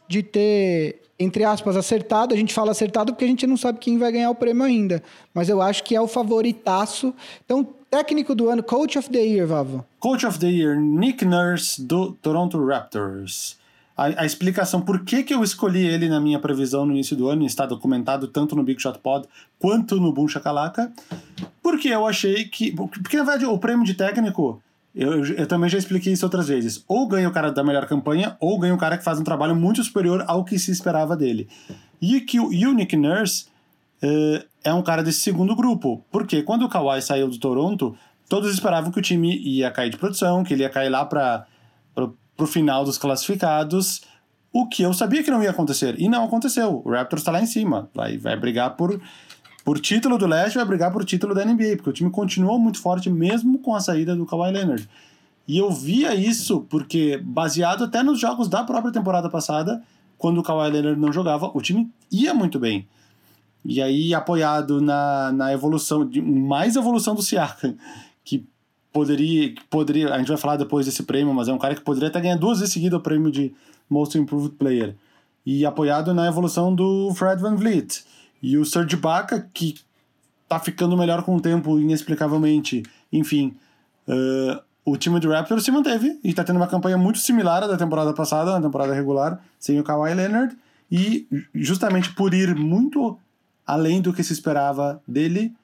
[0.09, 2.35] de ter, entre aspas, acertado.
[2.35, 5.03] A gente fala acertado porque a gente não sabe quem vai ganhar o prêmio ainda.
[5.33, 7.15] Mas eu acho que é o favoritaço.
[7.45, 9.85] Então, técnico do ano, Coach of the Year, Vavo.
[10.01, 13.61] Coach of the Year, Nick Nurse, do Toronto Raptors
[14.01, 17.29] a, a, explicação por que, que eu escolhi ele na minha previsão no início do
[17.29, 20.91] ano, está documentado tanto no Big Shot Pod quanto no Boom Shakalaka,
[21.63, 22.73] porque eu achei que.
[22.73, 24.63] Porque na verdade o prêmio de técnico,
[24.95, 28.37] eu, eu, também já expliquei isso outras vezes, ou ganha o cara da melhor campanha,
[28.41, 31.49] ou ganha o cara que faz um trabalho muito superior ao que se esperava dele.
[32.01, 33.47] E que o Unique Nurse
[34.03, 37.97] uh, é um cara desse segundo grupo, porque quando o Kawhi saiu do Toronto,
[38.29, 41.47] todos esperavam que o time ia cair de produção, que ele ia cair lá para
[42.41, 44.01] pro final dos classificados,
[44.51, 45.95] o que eu sabia que não ia acontecer.
[46.01, 46.81] E não aconteceu.
[46.85, 47.91] O Raptors está lá em cima.
[47.95, 48.99] Vai, vai brigar por,
[49.65, 52.81] por título do leste, vai brigar por título da NBA, porque o time continuou muito
[52.81, 54.89] forte mesmo com a saída do Kawhi Leonard.
[55.47, 59.83] E eu via isso porque, baseado até nos jogos da própria temporada passada,
[60.17, 62.87] quando o Kawhi Leonard não jogava, o time ia muito bem.
[63.65, 67.77] E aí, apoiado na, na evolução, mais evolução do Siakam,
[68.25, 68.47] que
[68.93, 70.15] poderia, poderia.
[70.15, 72.37] A gente vai falar depois desse prêmio, mas é um cara que poderia até ganhar
[72.37, 73.53] duas vezes seguida o prêmio de
[73.89, 74.95] Most Improved Player.
[75.45, 78.05] E apoiado na evolução do Fred Van Vliet.
[78.43, 79.77] E o Serge Ibaka, que
[80.49, 82.83] tá ficando melhor com o tempo, inexplicavelmente.
[83.13, 83.57] Enfim,
[84.09, 87.67] uh, o time do Raptors se manteve e tá tendo uma campanha muito similar à
[87.67, 90.57] da temporada passada, na temporada regular, sem o Kawhi Leonard.
[90.91, 93.17] E justamente por ir muito
[93.67, 95.55] além do que se esperava dele,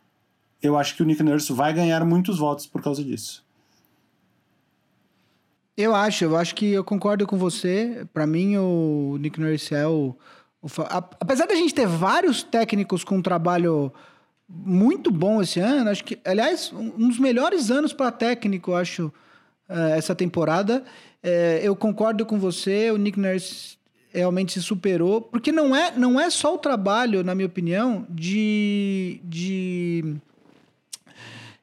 [0.63, 3.45] eu acho que o Nick Nurse vai ganhar muitos votos por causa disso.
[5.77, 8.07] Eu acho, eu acho que eu concordo com você.
[8.15, 10.17] Para mim, o Nick Nurse é o,
[11.21, 13.93] Apesar da gente ter vários técnicos com um trabalho
[14.49, 19.13] muito bom esse ano, acho que, aliás, um dos melhores anos para técnico, acho,
[19.69, 20.85] é, essa temporada.
[21.23, 23.77] É, eu concordo com você, o Nick Nurse
[24.13, 29.21] realmente se superou, porque não é, não é só o trabalho, na minha opinião, de,
[29.25, 30.17] de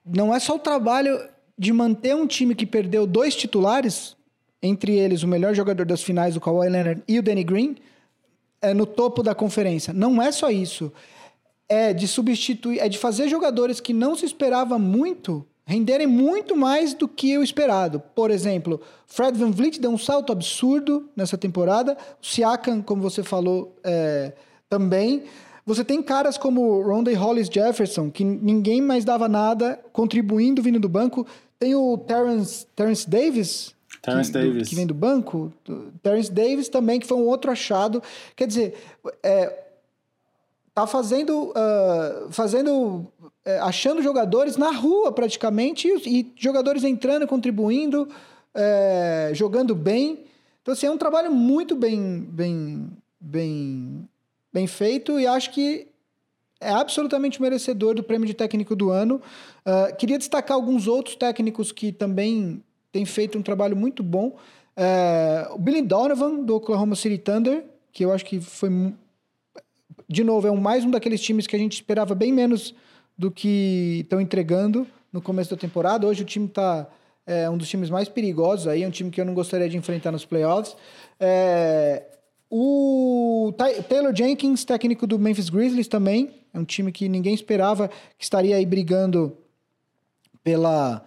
[0.05, 1.19] não é só o trabalho
[1.57, 4.15] de manter um time que perdeu dois titulares,
[4.61, 7.75] entre eles o melhor jogador das finais, o Kawhi Leonard, e o Danny Green,
[8.63, 9.93] é, no topo da conferência.
[9.93, 10.91] Não é só isso.
[11.69, 16.93] É de substituir, é de fazer jogadores que não se esperava muito renderem muito mais
[16.93, 18.01] do que o esperado.
[18.13, 23.75] Por exemplo, Fred Van Vliet deu um salto absurdo nessa temporada, Siakam, como você falou,
[23.83, 24.33] é,
[24.69, 25.23] também.
[25.65, 30.89] Você tem caras como Rondé Hollis Jefferson, que ninguém mais dava nada, contribuindo, vindo do
[30.89, 31.25] banco.
[31.57, 33.73] Tem o Terrence, Terrence Davis,
[34.03, 34.69] Terrence que, Davis.
[34.69, 35.51] que vem do banco.
[36.03, 38.03] Terrence Davis também, que foi um outro achado.
[38.35, 38.75] Quer dizer,
[39.23, 39.63] é,
[40.75, 43.07] tá fazendo, uh, fazendo
[43.45, 48.07] é, achando jogadores na rua praticamente e, e jogadores entrando, contribuindo,
[48.53, 50.25] é, jogando bem.
[50.61, 52.89] Então, assim, é um trabalho muito bem, bem,
[53.19, 54.07] bem
[54.53, 55.87] bem feito e acho que
[56.61, 59.19] é absolutamente merecedor do prêmio de técnico do ano.
[59.65, 62.63] Uh, queria destacar alguns outros técnicos que também
[62.93, 64.37] têm feito um trabalho muito bom.
[64.77, 68.69] Uh, o Billy Donovan, do Oklahoma City Thunder, que eu acho que foi.
[70.07, 72.73] De novo, é um, mais um daqueles times que a gente esperava bem menos
[73.17, 76.07] do que estão entregando no começo da temporada.
[76.07, 76.87] Hoje o time está
[77.25, 79.77] é um dos times mais perigosos aí, é um time que eu não gostaria de
[79.77, 80.75] enfrentar nos playoffs.
[81.19, 82.03] É,
[82.49, 83.53] o
[83.87, 87.87] Taylor Jenkins, técnico do Memphis Grizzlies também, é um time que ninguém esperava
[88.17, 89.37] que estaria aí brigando
[90.43, 91.03] pela,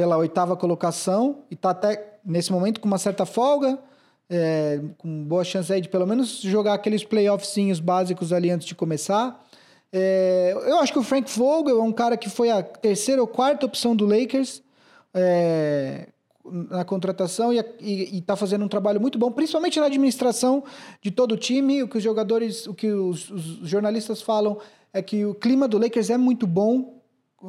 [0.00, 3.78] pela oitava colocação e está até nesse momento com uma certa folga,
[4.30, 8.74] é, com boa chance aí de pelo menos jogar aqueles playoffzinhos básicos ali antes de
[8.74, 9.46] começar.
[9.92, 13.28] É, eu acho que o Frank Vogel é um cara que foi a terceira ou
[13.28, 14.62] quarta opção do Lakers.
[15.12, 16.06] É,
[16.50, 17.58] na contratação e
[18.16, 20.64] está fazendo um trabalho muito bom, principalmente na administração
[21.02, 21.82] de todo o time.
[21.82, 24.56] O que os jogadores, o que os, os, jornalistas falam
[24.94, 26.99] é que o clima do Lakers é muito bom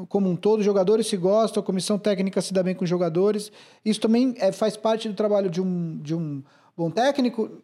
[0.08, 2.89] como um todo, os jogadores se gostam, a comissão técnica se dá bem com os
[2.89, 3.52] jogadores.
[3.84, 6.42] Isso também é, faz parte do trabalho de um, de um
[6.76, 7.62] bom técnico.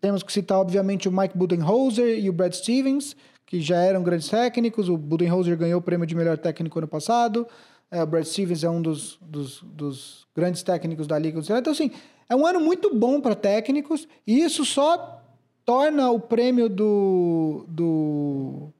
[0.00, 3.16] Temos que citar, obviamente, o Mike Budenholzer e o Brad Stevens,
[3.46, 4.88] que já eram grandes técnicos.
[4.88, 7.46] O Budenholzer ganhou o prêmio de melhor técnico ano passado.
[7.90, 11.40] É, o Brad Stevens é um dos, dos, dos grandes técnicos da Liga.
[11.40, 11.90] Então, assim,
[12.28, 15.22] é um ano muito bom para técnicos e isso só
[15.64, 18.72] torna o prêmio do, do,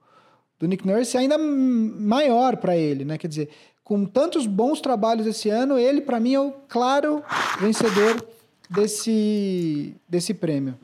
[0.58, 3.16] do Nick Nurse ainda maior para ele, né?
[3.16, 3.50] Quer dizer,
[3.84, 7.22] com tantos bons trabalhos esse ano, ele, para mim, é o claro
[7.60, 8.22] vencedor
[8.68, 10.74] desse, desse prêmio.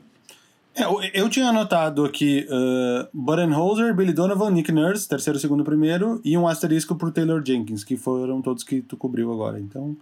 [0.75, 6.37] É, eu tinha anotado aqui uh, Budenholzer, Billy Donovan, Nick Nurse, terceiro, segundo, primeiro, e
[6.37, 9.57] um asterisco pro Taylor Jenkins, que foram todos que tu cobriu agora.
[9.57, 9.95] Então.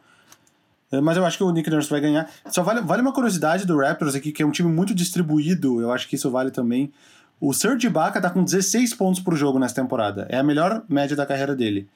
[0.92, 2.28] Uh, mas eu acho que o Nick Nurse vai ganhar.
[2.48, 5.92] Só vale, vale uma curiosidade do Raptors aqui, que é um time muito distribuído, eu
[5.92, 6.92] acho que isso vale também.
[7.40, 10.26] O Serge Ibaka tá com 16 pontos por jogo nessa temporada.
[10.30, 11.90] É a melhor média da carreira dele.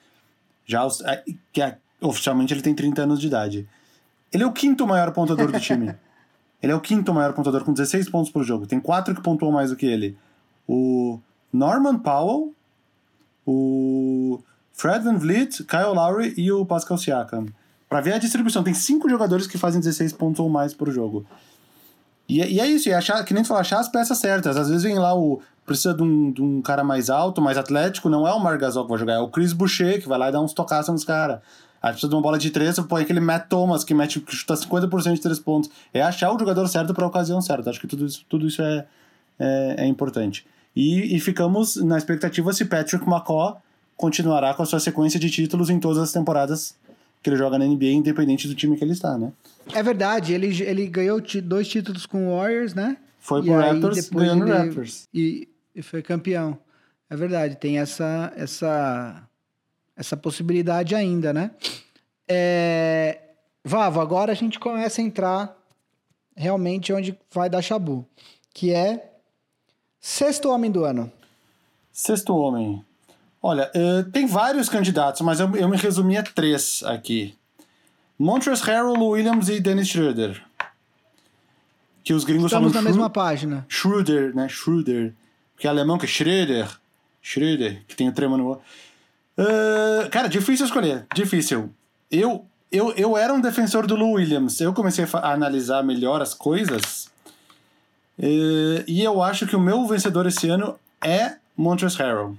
[0.65, 1.23] Já os, é,
[1.53, 3.67] que é, oficialmente ele tem 30 anos de idade.
[4.31, 5.95] Ele é o quinto maior pontador do time.
[6.61, 8.65] Ele é o quinto maior pontuador com 16 pontos por jogo.
[8.65, 10.17] Tem quatro que pontuam mais do que ele.
[10.67, 11.19] O
[11.53, 12.53] Norman Powell,
[13.45, 14.41] o
[14.73, 17.45] Fred Van Vliet, Kyle Lowry e o Pascal Siakam.
[17.87, 21.25] Pra ver a distribuição, tem cinco jogadores que fazem 16 pontos ou mais por jogo.
[22.27, 24.57] E, e é isso, e achar, que nem tu falou, achar as peças certas.
[24.57, 25.41] Às vezes vem lá o.
[25.65, 28.89] Precisa de um, de um cara mais alto, mais atlético, não é o Margasol que
[28.89, 31.39] vai jogar, é o Chris Boucher que vai lá e dá uns tocaços nos caras.
[31.81, 34.33] Aí precisa de uma bola de três, você põe aquele Matt Thomas que, mete, que
[34.33, 35.69] chuta 50% de três pontos.
[35.93, 37.69] É achar o jogador certo para a ocasião certa.
[37.69, 38.85] Acho que tudo isso, tudo isso é,
[39.37, 40.45] é, é importante.
[40.75, 43.61] E, e, ficamos na expectativa se Patrick McCaw
[43.95, 46.75] continuará com a sua sequência de títulos em todas as temporadas
[47.21, 49.31] que ele joga na NBA, independente do time que ele está, né?
[49.73, 52.97] É verdade, ele, ele ganhou dois títulos com o Warriors, né?
[53.19, 55.07] Foi pro Raptors, ganhou no Raptors.
[55.13, 56.57] E, e foi campeão.
[57.09, 59.27] É verdade, tem essa, essa
[59.97, 61.51] essa possibilidade ainda, né?
[62.27, 63.19] É...
[63.63, 65.57] Vavo, agora a gente começa a entrar
[66.35, 68.05] realmente onde vai dar chabu,
[68.53, 69.11] que é
[69.99, 71.11] sexto homem do ano.
[71.91, 72.85] Sexto homem.
[73.41, 77.35] Olha, uh, tem vários candidatos, mas eu, eu me resumi a três aqui.
[78.17, 80.41] Montrezl Harrell, Williams e Dennis Schroeder.
[82.03, 83.65] Que os gringos Estamos na mesma página.
[83.67, 84.47] Schroeder, né?
[84.49, 85.13] Schroeder.
[85.57, 86.67] Que é alemão que é Schroeder.
[87.21, 88.53] Schroeder, que tem o trema no...
[88.53, 91.05] Uh, cara, difícil escolher.
[91.13, 91.69] Difícil.
[92.09, 94.59] Eu, eu, eu era um defensor do Lou Williams.
[94.61, 97.09] Eu comecei a analisar melhor as coisas.
[98.17, 102.37] Uh, e eu acho que o meu vencedor esse ano é Montrezl Harrell.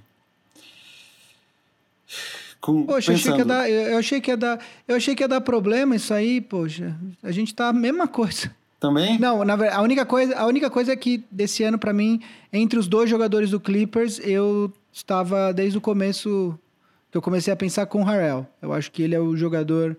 [2.61, 5.27] Com, poxa, achei que ia dar, eu achei que ia dar, eu achei que ia
[5.27, 6.95] dar problema isso aí, poxa.
[7.23, 8.53] A gente tá a mesma coisa.
[8.79, 9.19] Também?
[9.19, 12.21] Não, na verdade, a única coisa, a única coisa é que desse ano para mim,
[12.51, 16.57] entre os dois jogadores do Clippers, eu estava desde o começo
[17.11, 18.47] que eu comecei a pensar com o Harrell.
[18.61, 19.97] Eu acho que ele é o jogador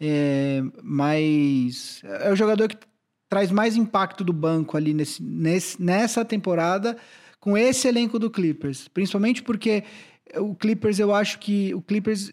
[0.00, 2.76] é, mais é o jogador que
[3.28, 6.96] traz mais impacto do banco ali nesse, nesse, nessa temporada
[7.40, 9.84] com esse elenco do Clippers, principalmente porque
[10.36, 12.32] o Clippers, eu acho que o Clippers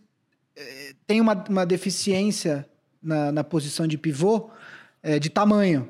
[0.55, 2.65] eh, tem uma, uma deficiência
[3.01, 4.49] na, na posição de pivô
[5.03, 5.87] é, de tamanho,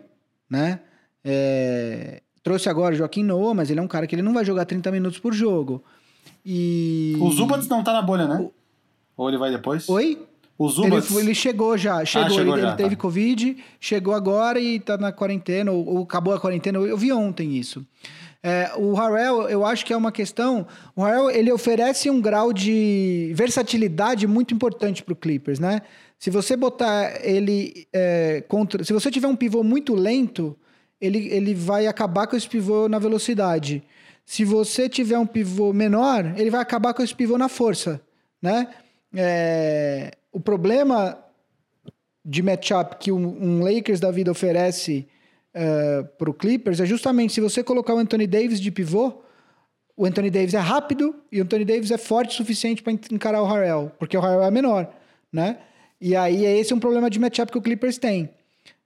[0.49, 0.81] né?
[1.23, 4.43] É, trouxe agora o Joaquim Noah, mas ele é um cara que ele não vai
[4.43, 5.81] jogar 30 minutos por jogo.
[6.45, 7.15] E...
[7.19, 8.37] O Zubats não tá na bolha, né?
[8.39, 8.53] O...
[9.17, 9.87] Ou ele vai depois?
[9.87, 10.27] Oi?
[10.57, 11.09] O Zubats...
[11.11, 13.01] Ele, ele chegou já, chegou, ah, chegou ele, já, ele teve tá.
[13.01, 17.55] Covid, chegou agora e tá na quarentena, ou, ou acabou a quarentena, eu vi ontem
[17.57, 17.85] isso.
[18.47, 20.67] É, o Harrell, eu acho que é uma questão.
[20.95, 25.81] O Harrell ele oferece um grau de versatilidade muito importante para o Clippers, né?
[26.19, 28.83] Se você botar ele é, contra.
[28.83, 30.55] Se você tiver um pivô muito lento,
[31.01, 33.83] ele, ele vai acabar com esse pivô na velocidade.
[34.23, 37.99] Se você tiver um pivô menor, ele vai acabar com esse pivô na força,
[38.39, 38.67] né?
[39.15, 41.17] É, o problema
[42.23, 45.07] de matchup que um, um Lakers da vida oferece
[45.55, 49.21] uh, eh, para o Clippers é justamente se você colocar o Anthony Davis de pivô,
[49.97, 53.41] o Anthony Davis é rápido e o Anthony Davis é forte o suficiente para encarar
[53.41, 54.93] o Harrell, porque o Harrell é menor,
[55.31, 55.59] né?
[55.99, 58.29] E aí esse é um problema de matchup que o Clippers tem.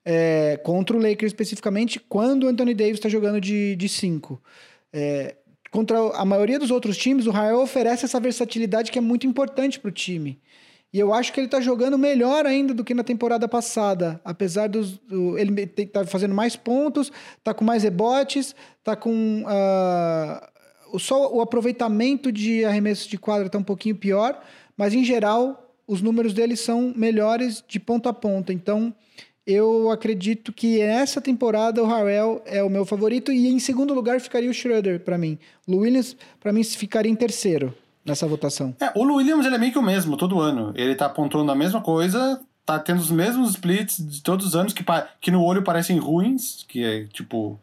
[0.05, 4.41] É, contra o Lakers especificamente, quando o Anthony Davis está jogando de 5.
[4.93, 5.35] É,
[5.71, 9.79] contra a maioria dos outros times, o Harrell oferece essa versatilidade que é muito importante
[9.79, 10.39] para o time.
[10.91, 14.19] E eu acho que ele está jogando melhor ainda do que na temporada passada.
[14.25, 14.97] Apesar dos.
[14.97, 17.11] Do, ele tá fazendo mais pontos,
[17.43, 19.43] tá com mais rebotes, tá com.
[19.43, 24.43] Uh, só o aproveitamento de arremesso de quadra está um pouquinho pior,
[24.75, 28.51] mas em geral os números dele são melhores de ponta a ponta.
[28.51, 28.93] Então
[29.45, 34.19] eu acredito que essa temporada o Harrell é o meu favorito e em segundo lugar
[34.19, 35.37] ficaria o Schroeder para mim.
[35.67, 37.75] O Williams para mim ficaria em terceiro
[38.09, 38.75] nessa votação.
[38.79, 40.73] É, o Williams ele é meio que o mesmo todo ano.
[40.75, 44.73] Ele tá pontuando a mesma coisa, tá tendo os mesmos splits de todos os anos
[44.73, 44.83] que,
[45.21, 47.59] que no olho parecem ruins, que é tipo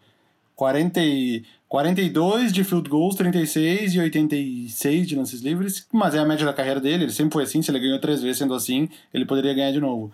[0.55, 6.25] 40 e, 42 de field goals, 36 e 86 de lances livres, mas é a
[6.25, 8.89] média da carreira dele, ele sempre foi assim, se ele ganhou três vezes sendo assim,
[9.13, 10.13] ele poderia ganhar de novo.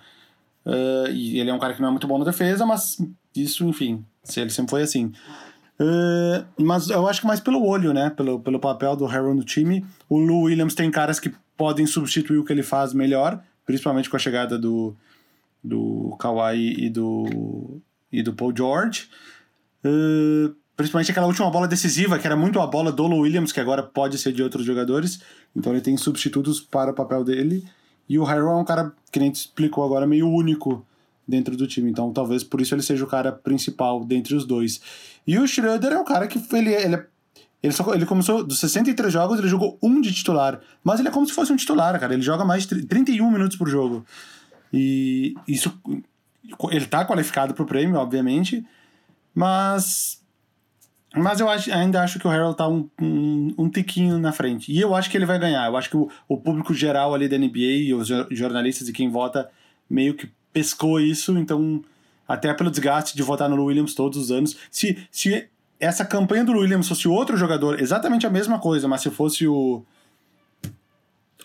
[0.64, 2.98] Uh, e ele é um cara que não é muito bom na defesa, mas
[3.34, 5.12] isso, enfim, se ele sempre foi assim.
[6.58, 8.10] Mas eu acho que mais pelo olho, né?
[8.10, 9.84] Pelo, pelo papel do Harrell no time.
[10.08, 14.16] O Lou Williams tem caras que podem substituir o que ele faz melhor, principalmente com
[14.16, 14.96] a chegada do,
[15.62, 17.80] do Kawhi e do,
[18.10, 19.08] e do Paul George.
[19.84, 23.60] Uh, principalmente aquela última bola decisiva, que era muito a bola do Lou Williams, que
[23.60, 25.20] agora pode ser de outros jogadores.
[25.54, 27.64] Então ele tem substitutos para o papel dele.
[28.08, 30.84] E o Harrell é um cara, que nem te explicou agora, meio único
[31.26, 31.90] dentro do time.
[31.90, 34.80] Então talvez por isso ele seja o cara principal dentre os dois.
[35.26, 37.04] E o Schroeder é um cara que ele, ele,
[37.62, 40.60] ele, só, ele começou dos 63 jogos, ele jogou um de titular.
[40.82, 42.14] Mas ele é como se fosse um titular, cara.
[42.14, 44.04] Ele joga mais de 31 minutos por jogo.
[44.72, 45.72] E isso.
[46.70, 48.64] Ele tá qualificado pro prêmio, obviamente.
[49.34, 50.20] Mas.
[51.14, 54.72] Mas eu acho, ainda acho que o Harold tá um, um, um, tiquinho na frente.
[54.72, 55.66] E eu acho que ele vai ganhar.
[55.66, 59.10] Eu acho que o, o público geral ali da NBA e os jornalistas e quem
[59.10, 59.50] vota
[59.90, 61.84] meio que pescou isso, então
[62.32, 64.56] até pelo desgaste de votar no Williams todos os anos.
[64.70, 69.10] Se, se essa campanha do Williams fosse outro jogador, exatamente a mesma coisa, mas se
[69.10, 69.84] fosse o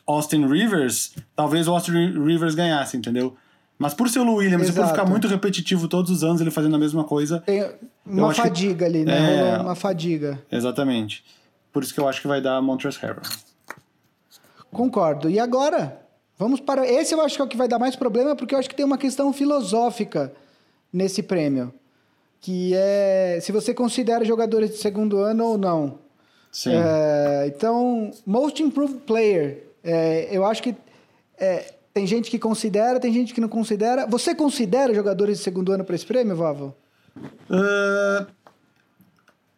[0.05, 1.91] Austin Rivers, talvez o Austin
[2.23, 3.35] Rivers ganhasse, entendeu?
[3.77, 4.79] Mas por ser o Williams Exato.
[4.79, 7.41] e por ficar muito repetitivo todos os anos ele fazendo a mesma coisa.
[7.41, 7.69] Tem
[8.05, 8.85] uma fadiga que...
[8.85, 9.55] ali, né?
[9.55, 9.57] É...
[9.57, 10.41] Uma fadiga.
[10.49, 11.21] Exatamente.
[11.73, 13.23] Por isso que eu acho que vai dar Montrezl Harrell.
[14.71, 15.29] Concordo.
[15.29, 16.01] E agora?
[16.37, 16.89] Vamos para.
[16.89, 18.75] Esse eu acho que é o que vai dar mais problema, porque eu acho que
[18.75, 20.31] tem uma questão filosófica
[20.91, 21.73] nesse prêmio.
[22.39, 25.99] Que é se você considera jogadores de segundo ano ou não.
[26.51, 26.71] Sim.
[26.73, 29.67] É, então, Most Improved Player.
[29.83, 30.75] É, eu acho que
[31.37, 34.05] é, Tem gente que considera, tem gente que não considera.
[34.05, 36.75] Você considera jogadores de segundo ano para esse prêmio, Vavo?
[37.49, 38.27] Uh,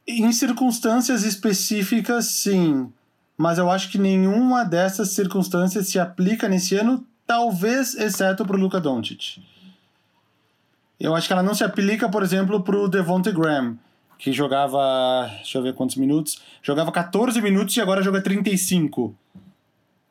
[0.08, 2.90] em circunstâncias específicas, sim.
[3.38, 8.60] Mas eu acho que nenhuma dessas circunstâncias se aplica nesse ano, talvez exceto para o
[8.60, 9.42] Luka Doncic.
[11.00, 13.78] Eu acho que ela não se aplica, por exemplo, para o Devonte Graham,
[14.18, 19.16] que jogava, deixa eu ver quantos minutos, jogava 14 minutos e agora joga 35.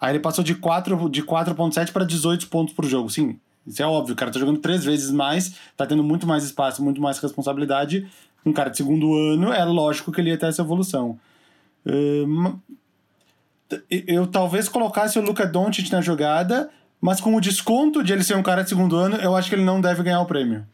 [0.01, 3.11] Aí ele passou de 4,7 de 4.7 para 18 pontos por jogo.
[3.11, 4.15] Sim, isso é óbvio.
[4.15, 8.09] O cara tá jogando três vezes mais, tá tendo muito mais espaço, muito mais responsabilidade.
[8.47, 11.19] Um cara de segundo ano, é lógico que ele ia ter essa evolução.
[13.91, 18.37] eu talvez colocasse o Luca Doncic na jogada, mas com o desconto de ele ser
[18.37, 20.65] um cara de segundo ano, eu acho que ele não deve ganhar o prêmio.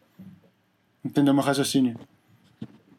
[1.05, 1.95] Entendeu meu raciocínio?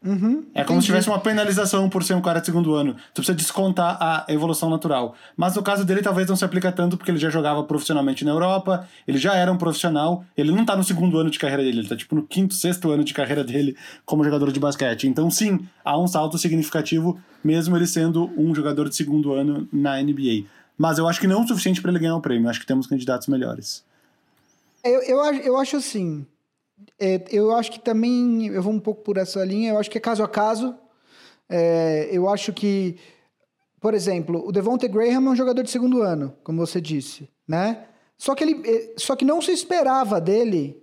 [0.05, 2.95] Uhum, é como se tivesse uma penalização por ser um cara de segundo ano.
[3.13, 5.17] Tu precisa descontar a evolução natural.
[5.37, 8.31] Mas no caso dele, talvez não se aplica tanto, porque ele já jogava profissionalmente na
[8.31, 11.81] Europa, ele já era um profissional, ele não tá no segundo ano de carreira dele,
[11.81, 15.09] ele tá tipo no quinto, sexto ano de carreira dele como jogador de basquete.
[15.09, 20.01] Então, sim, há um salto significativo, mesmo ele sendo um jogador de segundo ano na
[20.01, 20.45] NBA.
[20.79, 22.67] Mas eu acho que não é o suficiente para ele ganhar o prêmio, acho que
[22.67, 23.85] temos candidatos melhores.
[24.85, 26.25] Eu, eu, eu acho assim,
[26.99, 29.99] é, eu acho que também, eu vou um pouco por essa linha, eu acho que
[29.99, 30.75] é caso a caso.
[31.49, 32.99] É, eu acho que,
[33.81, 37.87] por exemplo, o Devonte Graham é um jogador de segundo ano, como você disse, né?
[38.19, 40.83] Só que, ele, é, só que não se esperava dele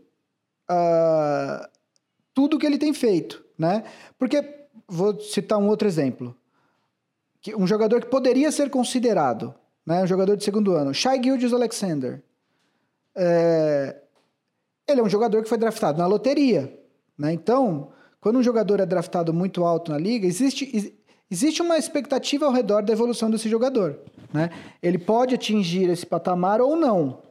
[0.70, 1.68] uh,
[2.34, 3.84] tudo que ele tem feito, né?
[4.18, 6.36] Porque, vou citar um outro exemplo.
[7.42, 9.54] Que um jogador que poderia ser considerado,
[9.86, 10.04] né?
[10.04, 12.24] Um jogador de segundo ano, Shai Gilgeous Alexander.
[13.16, 14.03] É,
[14.88, 16.78] ele é um jogador que foi draftado na loteria.
[17.18, 17.34] Né?
[17.34, 20.96] Então, quando um jogador é draftado muito alto na liga, existe,
[21.30, 24.00] existe uma expectativa ao redor da evolução desse jogador.
[24.34, 24.50] Né?
[24.82, 27.22] Ele pode atingir esse patamar ou não,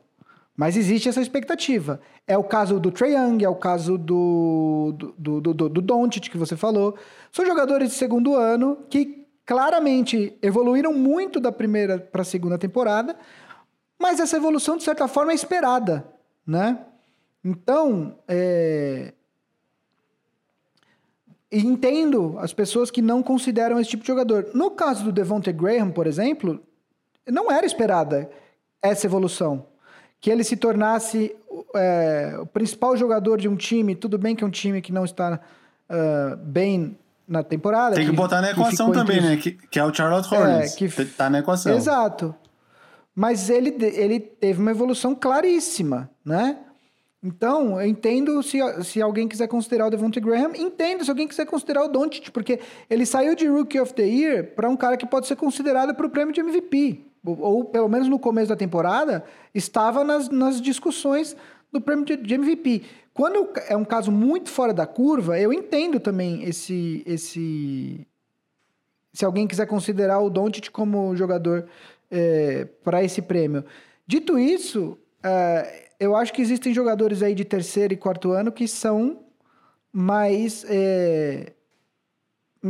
[0.56, 2.00] mas existe essa expectativa.
[2.26, 6.30] É o caso do Trae Young, é o caso do, do, do, do, do Doncic,
[6.30, 6.96] que você falou.
[7.30, 13.16] São jogadores de segundo ano que claramente evoluíram muito da primeira para a segunda temporada,
[14.00, 16.06] mas essa evolução, de certa forma, é esperada,
[16.46, 16.78] né?
[17.44, 19.12] Então, é...
[21.50, 24.50] entendo as pessoas que não consideram esse tipo de jogador.
[24.54, 26.60] No caso do Devonte Graham, por exemplo,
[27.28, 28.30] não era esperada
[28.80, 29.66] essa evolução.
[30.20, 31.34] Que ele se tornasse
[31.74, 35.04] é, o principal jogador de um time, tudo bem que é um time que não
[35.04, 35.40] está
[35.90, 37.96] uh, bem na temporada.
[37.96, 39.28] Tem que, que botar na equação também, entre...
[39.30, 39.36] né?
[39.36, 40.74] Que, que, é o Charlotte Hornets.
[40.74, 41.74] É, que está na equação.
[41.74, 42.34] Exato.
[43.14, 46.58] Mas ele, ele teve uma evolução claríssima, né?
[47.22, 51.46] Então, eu entendo se, se alguém quiser considerar o Devontae Graham, entendo se alguém quiser
[51.46, 52.58] considerar o Doncic, porque
[52.90, 56.04] ele saiu de Rookie of the Year para um cara que pode ser considerado para
[56.04, 57.04] o prêmio de MVP.
[57.24, 61.36] Ou, ou, pelo menos no começo da temporada, estava nas, nas discussões
[61.70, 62.82] do prêmio de, de, MVP.
[63.14, 67.04] Quando é um caso muito fora da curva, eu entendo também esse...
[67.06, 68.04] esse
[69.12, 71.66] se alguém quiser considerar o Doncic como jogador
[72.10, 73.64] é, para esse prêmio.
[74.08, 74.98] Dito isso...
[75.22, 79.20] É, eu acho que existem jogadores aí de terceiro e quarto ano que são
[79.92, 80.64] mais.
[80.68, 81.52] É,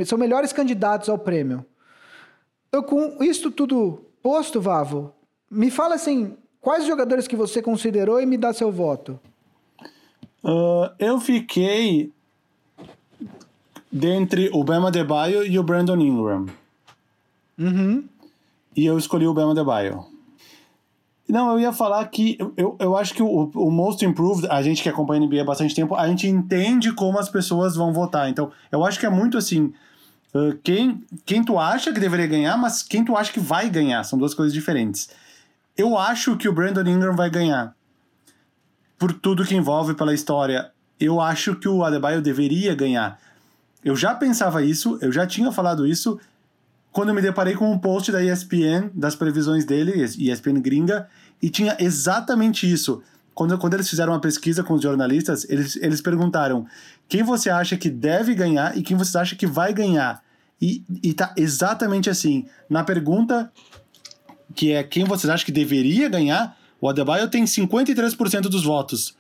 [0.05, 1.65] são melhores candidatos ao prêmio.
[2.69, 5.15] Então, com isso tudo posto, Vavo,
[5.51, 9.19] me fala assim: quais jogadores que você considerou e me dá seu voto?
[10.45, 12.13] Uh, eu fiquei
[13.91, 16.47] dentre o Bema Debaio e o Brandon Ingram.
[17.59, 18.05] Uhum.
[18.77, 20.12] E eu escolhi o Bema Debaio.
[21.33, 24.83] Não, eu ia falar que eu, eu acho que o, o Most Improved, a gente
[24.83, 28.29] que acompanha a NBA há bastante tempo, a gente entende como as pessoas vão votar.
[28.29, 29.73] Então, eu acho que é muito assim.
[30.35, 34.05] Uh, quem, quem tu acha que deveria ganhar, mas quem tu acha que vai ganhar.
[34.05, 35.09] São duas coisas diferentes.
[35.75, 37.75] Eu acho que o Brandon Ingram vai ganhar.
[38.99, 40.71] Por tudo que envolve pela história.
[41.01, 43.19] Eu acho que o Adebayo deveria ganhar.
[43.83, 46.21] Eu já pensava isso, eu já tinha falado isso
[46.93, 51.09] quando eu me deparei com um post da ESPN, das previsões dele, ESPN gringa,
[51.43, 53.03] e tinha exatamente isso.
[53.35, 56.67] Quando, quando eles fizeram uma pesquisa com os jornalistas, eles, eles perguntaram
[57.09, 60.23] quem você acha que deve ganhar e quem você acha que vai ganhar.
[60.61, 62.47] E, e tá exatamente assim.
[62.71, 63.51] Na pergunta,
[64.55, 69.17] que é quem vocês acham que deveria ganhar, o Adebayo tem 53% dos votos.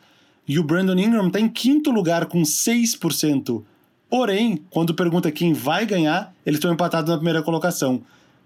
[0.47, 3.65] E o Brandon Ingram está em quinto lugar com 6%.
[4.09, 8.03] Porém, quando pergunta quem vai ganhar, eles estão empatados na primeira colocação.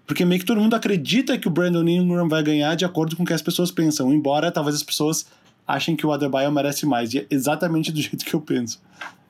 [0.07, 3.23] Porque meio que todo mundo acredita que o Brandon Ingram vai ganhar de acordo com
[3.23, 5.25] o que as pessoas pensam, embora talvez as pessoas
[5.67, 7.13] achem que o Adebayo merece mais.
[7.13, 8.81] E é exatamente do jeito que eu penso.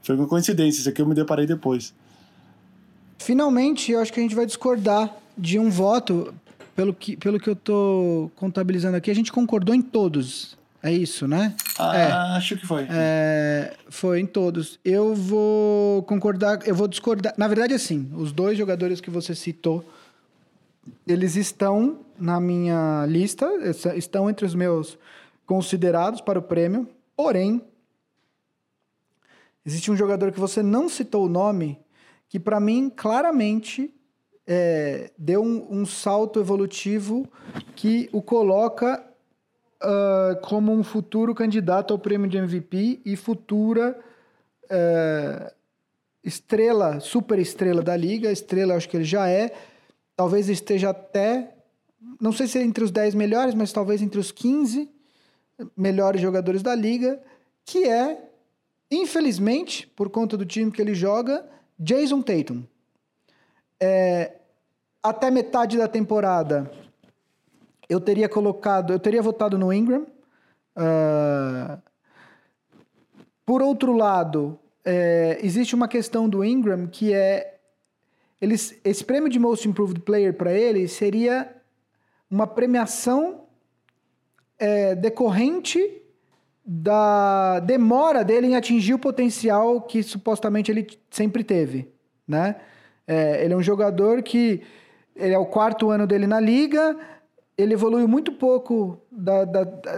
[0.04, 1.94] Foi uma coincidência, isso aqui eu me deparei depois.
[3.18, 6.34] Finalmente, eu acho que a gente vai discordar de um voto,
[6.76, 10.56] pelo que, pelo que eu estou contabilizando aqui, a gente concordou em todos.
[10.82, 11.56] É isso, né?
[11.80, 12.12] Ah, é.
[12.38, 12.86] acho que foi.
[12.88, 14.80] É, foi em todos.
[14.86, 17.34] Eu vou concordar, eu vou discordar.
[17.36, 19.84] Na verdade, assim, os dois jogadores que você citou,
[21.06, 23.48] eles estão na minha lista,
[23.96, 24.98] estão entre os meus
[25.46, 26.88] considerados para o prêmio.
[27.16, 27.62] Porém,
[29.66, 31.80] existe um jogador que você não citou o nome,
[32.30, 33.94] que para mim claramente
[34.46, 37.28] é, deu um, um, salto evolutivo
[37.76, 39.04] que o coloca
[39.84, 44.00] uh, como um futuro candidato ao prêmio de MVP e futura
[44.66, 45.52] uh,
[46.24, 48.32] estrela, super estrela da liga.
[48.32, 49.54] Estrela, acho que ele já é.
[50.18, 51.54] Talvez esteja até,
[52.20, 54.90] não sei se é entre os 10 melhores, mas talvez entre os 15
[55.78, 57.22] melhores jogadores da liga,
[57.64, 58.20] que é,
[58.90, 62.64] infelizmente, por conta do time que ele joga, Jason Tatum.
[63.80, 64.38] É,
[65.04, 66.72] até metade da temporada,
[67.88, 70.08] eu teria colocado, eu teria votado no Ingram.
[70.76, 71.80] Uh,
[73.46, 77.57] por outro lado, é, existe uma questão do Ingram que é
[78.40, 81.56] eles, esse prêmio de Most Improved Player para ele seria
[82.30, 83.46] uma premiação
[84.60, 86.02] é, decorrente
[86.66, 91.90] da demora dele em atingir o potencial que supostamente ele sempre teve,
[92.28, 92.58] né?
[93.08, 94.62] É, ele é um jogador que
[95.16, 96.98] ele é o quarto ano dele na liga,
[97.58, 99.94] ele evoluiu muito pouco, da, da, da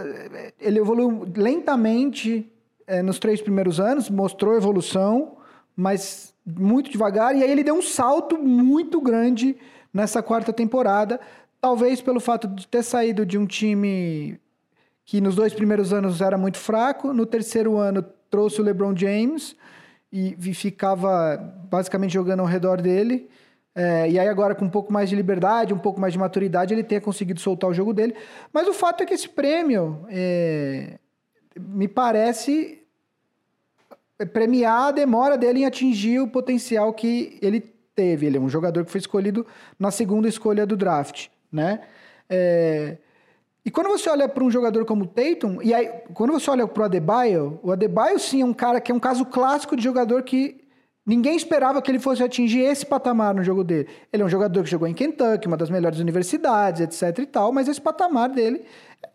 [0.60, 2.50] ele evoluiu lentamente
[2.86, 5.36] é, nos três primeiros anos, mostrou evolução,
[5.76, 9.56] mas muito devagar, e aí ele deu um salto muito grande
[9.92, 11.20] nessa quarta temporada,
[11.60, 14.38] talvez pelo fato de ter saído de um time
[15.04, 19.56] que nos dois primeiros anos era muito fraco, no terceiro ano trouxe o LeBron James
[20.12, 21.36] e, ficava
[21.68, 23.28] basicamente jogando ao redor dele.
[23.74, 26.74] É, e aí agora com um pouco mais de liberdade, um pouco mais de maturidade,
[26.74, 28.14] ele tenha conseguido soltar o jogo dele.
[28.52, 30.98] Mas o fato é que esse prêmio é,
[31.58, 32.79] me parece
[34.26, 37.60] premiar a demora dele em atingir o potencial que ele
[37.94, 38.26] teve.
[38.26, 39.46] Ele é um jogador que foi escolhido
[39.78, 41.80] na segunda escolha do draft, né?
[42.28, 42.98] É,
[43.64, 46.66] e quando você olha para um jogador como o Tatum, e aí, quando você olha
[46.66, 49.82] para o Adebayo, o Adebayo sim é um cara que é um caso clássico de
[49.82, 50.64] jogador que
[51.04, 53.88] ninguém esperava que ele fosse atingir esse patamar no jogo dele.
[54.12, 57.52] Ele é um jogador que jogou em Kentucky, uma das melhores universidades, etc e tal,
[57.52, 58.64] mas esse patamar dele,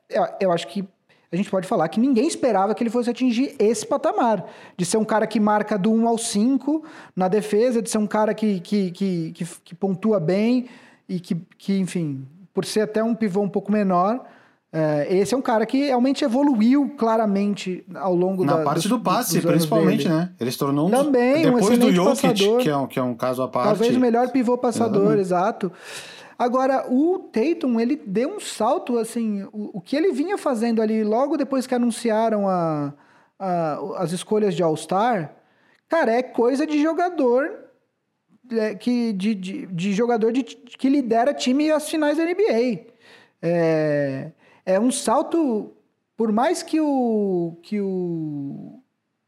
[0.10, 0.88] eu, eu acho que
[1.32, 4.46] a gente pode falar que ninguém esperava que ele fosse atingir esse patamar.
[4.78, 6.84] De ser um cara que marca do 1 ao 5
[7.16, 10.68] na defesa, de ser um cara que, que, que, que, que pontua bem
[11.08, 14.26] e que, que, enfim, por ser até um pivô um pouco menor,
[14.78, 18.90] é, esse é um cara que realmente evoluiu claramente ao longo Na da, parte dos,
[18.90, 20.16] do passe, principalmente, dele.
[20.16, 20.32] né?
[20.38, 23.02] Ele se tornou um Também, depois um do Jokic, passador, que é, um, que é
[23.04, 23.68] um caso à parte.
[23.68, 25.72] Talvez o melhor pivô passador, exato.
[26.38, 31.04] Agora, o Tatum, ele deu um salto, assim, o, o, que ele vinha fazendo ali
[31.04, 32.94] logo depois que anunciaram a,
[33.40, 35.34] a as escolhas de All-Star,
[35.88, 37.66] cara, é coisa de jogador
[38.52, 42.86] é, que, de, de, de jogador de, que lidera time às finais da NBA.
[43.42, 44.32] É,
[44.66, 45.72] é um salto,
[46.18, 48.82] por mais que o, que o,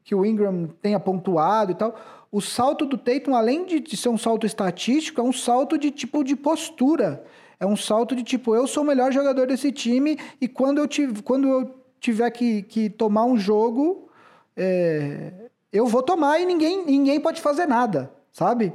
[0.04, 1.94] que o Ingram tenha pontuado e tal,
[2.30, 6.22] o salto do Tatum, além de, ser um salto estatístico, é um salto de tipo
[6.22, 7.24] de postura.
[7.58, 10.86] É um salto de tipo, eu sou o melhor jogador desse time e quando eu,
[10.86, 14.08] tive, quando eu tiver que, que tomar um jogo,
[14.56, 15.32] é,
[15.72, 18.72] eu vou tomar e ninguém, ninguém pode fazer nada, sabe?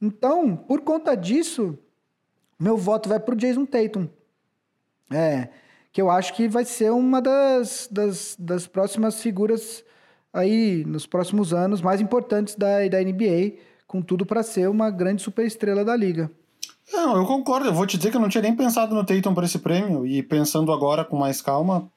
[0.00, 1.76] Então, por conta disso,
[2.58, 4.08] meu voto vai para o Jason Tatum.
[5.10, 5.48] É,
[5.92, 9.84] que eu acho que vai ser uma das, das, das próximas figuras
[10.32, 13.54] aí nos próximos anos mais importantes da, da NBA,
[13.86, 16.30] com tudo para ser uma grande superestrela da liga.
[16.92, 17.68] Não, eu concordo.
[17.68, 20.06] Eu vou te dizer que eu não tinha nem pensado no Tatum para esse prêmio
[20.06, 21.90] e pensando agora com mais calma,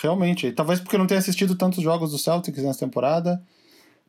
[0.00, 0.52] realmente.
[0.52, 3.42] Talvez porque não tenha assistido tantos jogos do Celtics nessa temporada.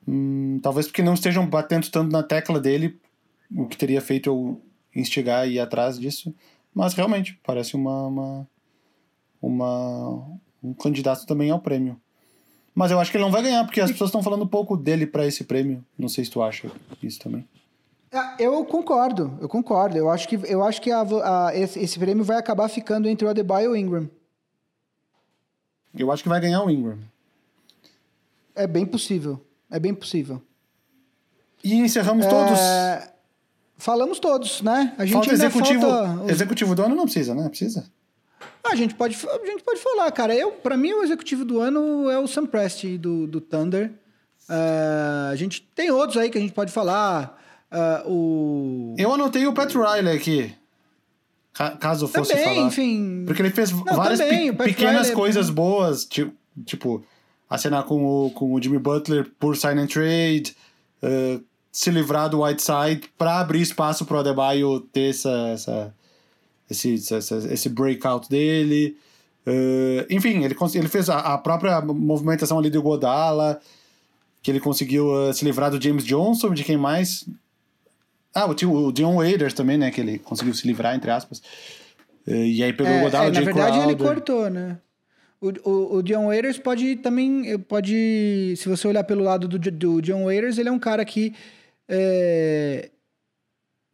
[0.07, 2.99] Hum, talvez porque não estejam batendo tanto na tecla dele,
[3.56, 4.61] o que teria feito eu
[4.95, 6.34] instigar e ir atrás disso.
[6.73, 8.48] Mas realmente, parece uma, uma
[9.41, 11.99] uma, um candidato também ao prêmio.
[12.78, 15.08] Mas eu acho que ele não vai ganhar, porque as pessoas estão falando pouco dele
[15.08, 15.84] para esse prêmio.
[15.98, 16.72] Não sei se tu acha
[17.02, 17.44] isso também.
[18.14, 19.98] Ah, eu concordo, eu concordo.
[19.98, 23.26] Eu acho que, eu acho que a, a, esse, esse, prêmio vai acabar ficando entre
[23.26, 24.08] o Adebayo e o Ingram.
[25.98, 26.99] Eu acho que vai ganhar o Ingram.
[28.54, 29.44] É bem possível.
[29.72, 30.40] É bem possível.
[31.64, 32.30] E encerramos é...
[32.30, 32.60] todos.
[33.76, 34.94] Falamos todos, né?
[34.99, 35.82] A gente falta executivo.
[35.82, 36.32] Falta...
[36.32, 37.49] Executivo do ano não precisa, né?
[37.49, 37.88] Precisa.
[38.64, 40.36] Ah, a gente pode, a gente pode falar, cara.
[40.36, 43.92] Eu, para mim, o executivo do ano é o Sam Presti do, do Thunder.
[44.50, 47.42] Uh, a gente tem outros aí que a gente pode falar.
[47.72, 48.96] Uh, o...
[48.98, 50.54] Eu anotei o Pat Riley aqui.
[51.80, 52.68] caso fosse também, falar.
[52.68, 53.24] enfim.
[53.26, 55.64] Porque ele fez Não, várias também, pe- pequenas Riley é coisas bom.
[55.64, 56.34] boas, tipo,
[56.66, 57.04] tipo
[57.50, 60.56] assinar com o, com o Jimmy Butler por sign and trade,
[61.02, 61.40] eh,
[61.72, 65.96] se livrar do Whiteside para abrir espaço pro Adebayo ter essa, essa,
[66.69, 68.98] esse, essa- esse breakout dele.
[69.45, 73.60] Eh, enfim, ele, ele fez a, a própria movimentação ali do Godala,
[74.41, 77.26] que ele conseguiu eh, se livrar do James Johnson, de quem mais?
[78.35, 79.89] Ah, o, o Dion Waiters também, né?
[79.89, 81.41] Que ele conseguiu se livrar, entre aspas.
[82.27, 84.07] Eh, E aí pegou o É, Godala, é, o na verdade, ele Crowder.
[84.07, 84.77] cortou, né?
[85.39, 87.57] O, o, o Dion Waiters pode também.
[87.60, 88.56] Pode.
[88.57, 91.34] Se você olhar pelo lado do, do Dion Waiters, ele é um cara que
[91.88, 92.89] é,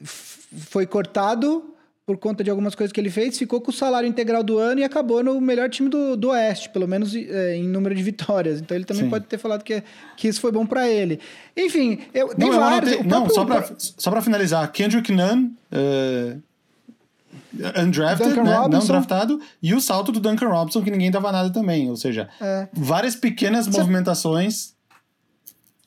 [0.04, 1.74] foi cortado
[2.06, 4.82] por conta de algumas coisas que ele fez, ficou com o salário integral do ano
[4.82, 8.60] e acabou no melhor time do, do Oeste, pelo menos é, em número de vitórias.
[8.60, 9.10] Então ele também Sim.
[9.10, 9.82] pode ter falado que,
[10.18, 11.20] que isso foi bom pra ele.
[11.56, 12.92] Enfim, eu, tem Não, eu vários.
[12.94, 16.36] anotei- não só, pra, só pra finalizar, Kendrick Nunn, eh,
[17.82, 18.44] undrafted, né?
[18.70, 21.90] não draftado, e o salto do Duncan Robinson, que ninguém dava nada também.
[21.90, 22.68] Ou seja, É.
[22.74, 24.73] várias pequenas Cê- movimentações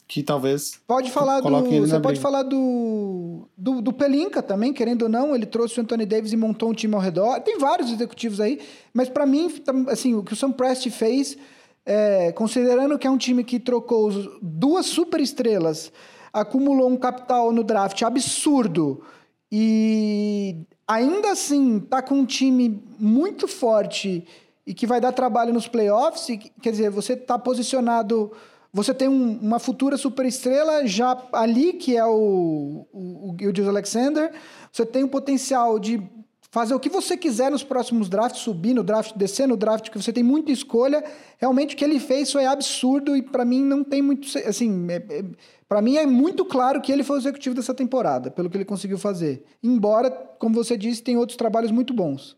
[0.08, 0.80] que talvez.
[0.86, 1.50] Pode falar do.
[1.50, 2.20] Você pode briga.
[2.20, 3.80] falar do, do.
[3.82, 6.94] do Pelinka também, querendo ou não, ele trouxe o Anthony Davis e montou um time
[6.94, 7.40] ao redor.
[7.40, 8.60] Tem vários executivos aí,
[8.94, 11.36] mas pra mim, tam- assim, o que o Sam Presti fez,
[11.84, 14.10] é, considerando que é um time que trocou
[14.40, 15.90] duas super estrelas,
[16.32, 19.02] acumulou um capital no draft absurdo
[19.50, 20.56] e
[20.86, 24.24] ainda assim tá com um time muito forte
[24.66, 28.32] e que vai dar trabalho nos playoffs, e, quer dizer, você tá posicionado,
[28.76, 34.30] você tem um- uma futura superestrela já ali, que é o, o, o Alexander,
[34.70, 36.02] você tem o potencial de
[36.50, 39.96] fazer o que você quiser nos próximos drafts, subir no draft, descer no draft, que
[40.00, 41.02] você tem muita escolha.
[41.38, 44.96] Realmente o que ele fez foi absurdo e pra mim não tem muito, assim, é,
[44.96, 45.24] é,
[45.66, 48.64] para mim é muito claro que ele foi o executivo dessa temporada, pelo que ele
[48.66, 49.44] conseguiu fazer.
[49.62, 52.36] Embora, como você disse, tem outros trabalhos muito bons.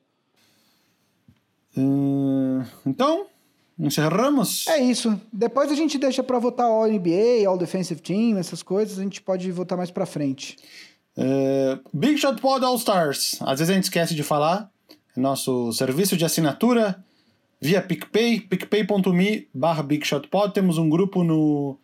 [1.77, 3.27] Hum, então,
[3.79, 4.67] encerramos.
[4.67, 5.21] É isso.
[5.33, 9.21] Depois a gente deixa pra votar All NBA, All Defensive Team, essas coisas, a gente
[9.23, 10.57] pode votar mais pra frente.
[11.17, 13.37] Eh, Big Shot Pod All Stars.
[13.41, 14.71] Às vezes a gente esquece de falar.
[15.17, 17.03] Nosso serviço de assinatura
[17.61, 20.55] via PicPay, picpay.me barra Big Shot Pod.
[20.55, 21.77] Temos um grupo no,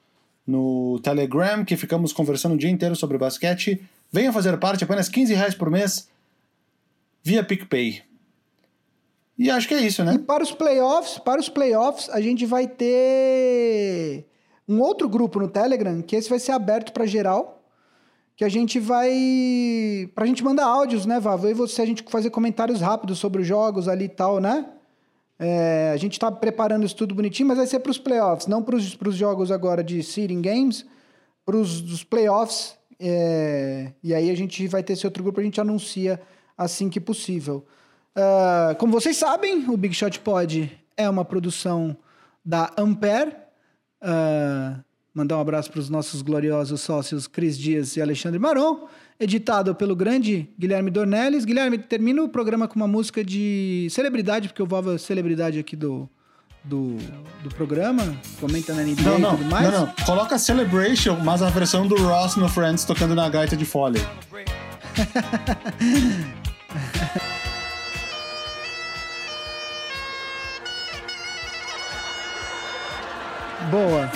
[0.46, 3.82] no Telegram que ficamos conversando o dia inteiro sobre basquete.
[4.12, 6.08] Venha fazer parte, apenas 15 reais por mês
[7.24, 8.02] via PicPay.
[9.38, 10.18] E acho que é isso, E né?
[10.18, 14.24] para os playoffs, para os playoffs, a gente vai ter
[14.68, 17.62] um outro grupo no Telegram, que esse vai ser aberto para geral,
[18.36, 19.10] que a gente vai
[20.14, 21.48] pra gente mandar áudios, né, Vavo?
[21.48, 24.66] E você a gente fazer comentários rápidos sobre os jogos ali e tal, né?
[25.38, 28.62] É, a gente tá preparando isso tudo bonitinho, mas vai ser para os playoffs, não
[28.62, 30.86] para os jogos agora de seeding games,
[31.44, 32.76] para os playoffs.
[33.00, 36.20] é, e aí a gente vai ter esse outro grupo, a gente anuncia
[36.56, 37.66] assim que possível.
[38.16, 41.96] Ah, como vocês sabem, o Big Shot Pod é uma produção
[42.44, 43.32] da Ampere.
[44.00, 44.76] Ah,
[45.14, 48.86] mandar um abraço para os nossos gloriosos sócios Cris Dias e Alexandre Maron.
[49.18, 51.44] Editado pelo grande Guilherme Dornelles.
[51.44, 55.76] Guilherme, termina o programa com uma música de celebridade, porque eu vou a celebridade aqui
[55.76, 56.08] do,
[56.64, 56.96] do,
[57.42, 58.02] do programa.
[58.40, 59.72] Comenta na NBA Não, e não, tudo mais.
[59.72, 59.94] não, não.
[60.04, 64.02] Coloca Celebration, mas a versão do Ross no Friends tocando na gaita de Foley.
[73.70, 74.10] Boa.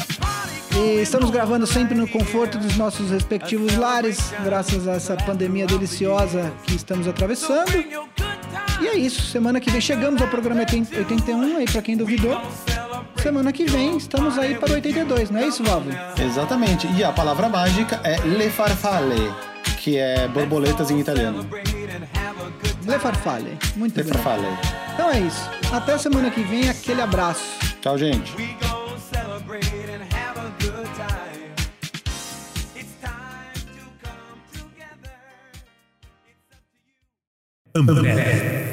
[0.77, 6.53] E estamos gravando sempre no conforto dos nossos respectivos lares, graças a essa pandemia deliciosa
[6.65, 7.73] que estamos atravessando.
[8.81, 12.41] E é isso, semana que vem chegamos ao programa 80 81, aí pra quem duvidou.
[13.21, 15.91] Semana que vem estamos aí para o 82, não é isso, Vavo?
[16.23, 16.87] Exatamente.
[16.97, 19.33] E a palavra mágica é le farfalle,
[19.79, 21.45] que é borboletas em italiano.
[22.87, 23.59] Le farfalle.
[23.75, 24.13] Muito Le bem.
[24.13, 24.47] farfalle.
[24.95, 25.51] Então é isso.
[25.73, 27.43] Até semana que vem, aquele abraço.
[27.81, 28.33] Tchau, gente.
[37.79, 38.68] Ambef.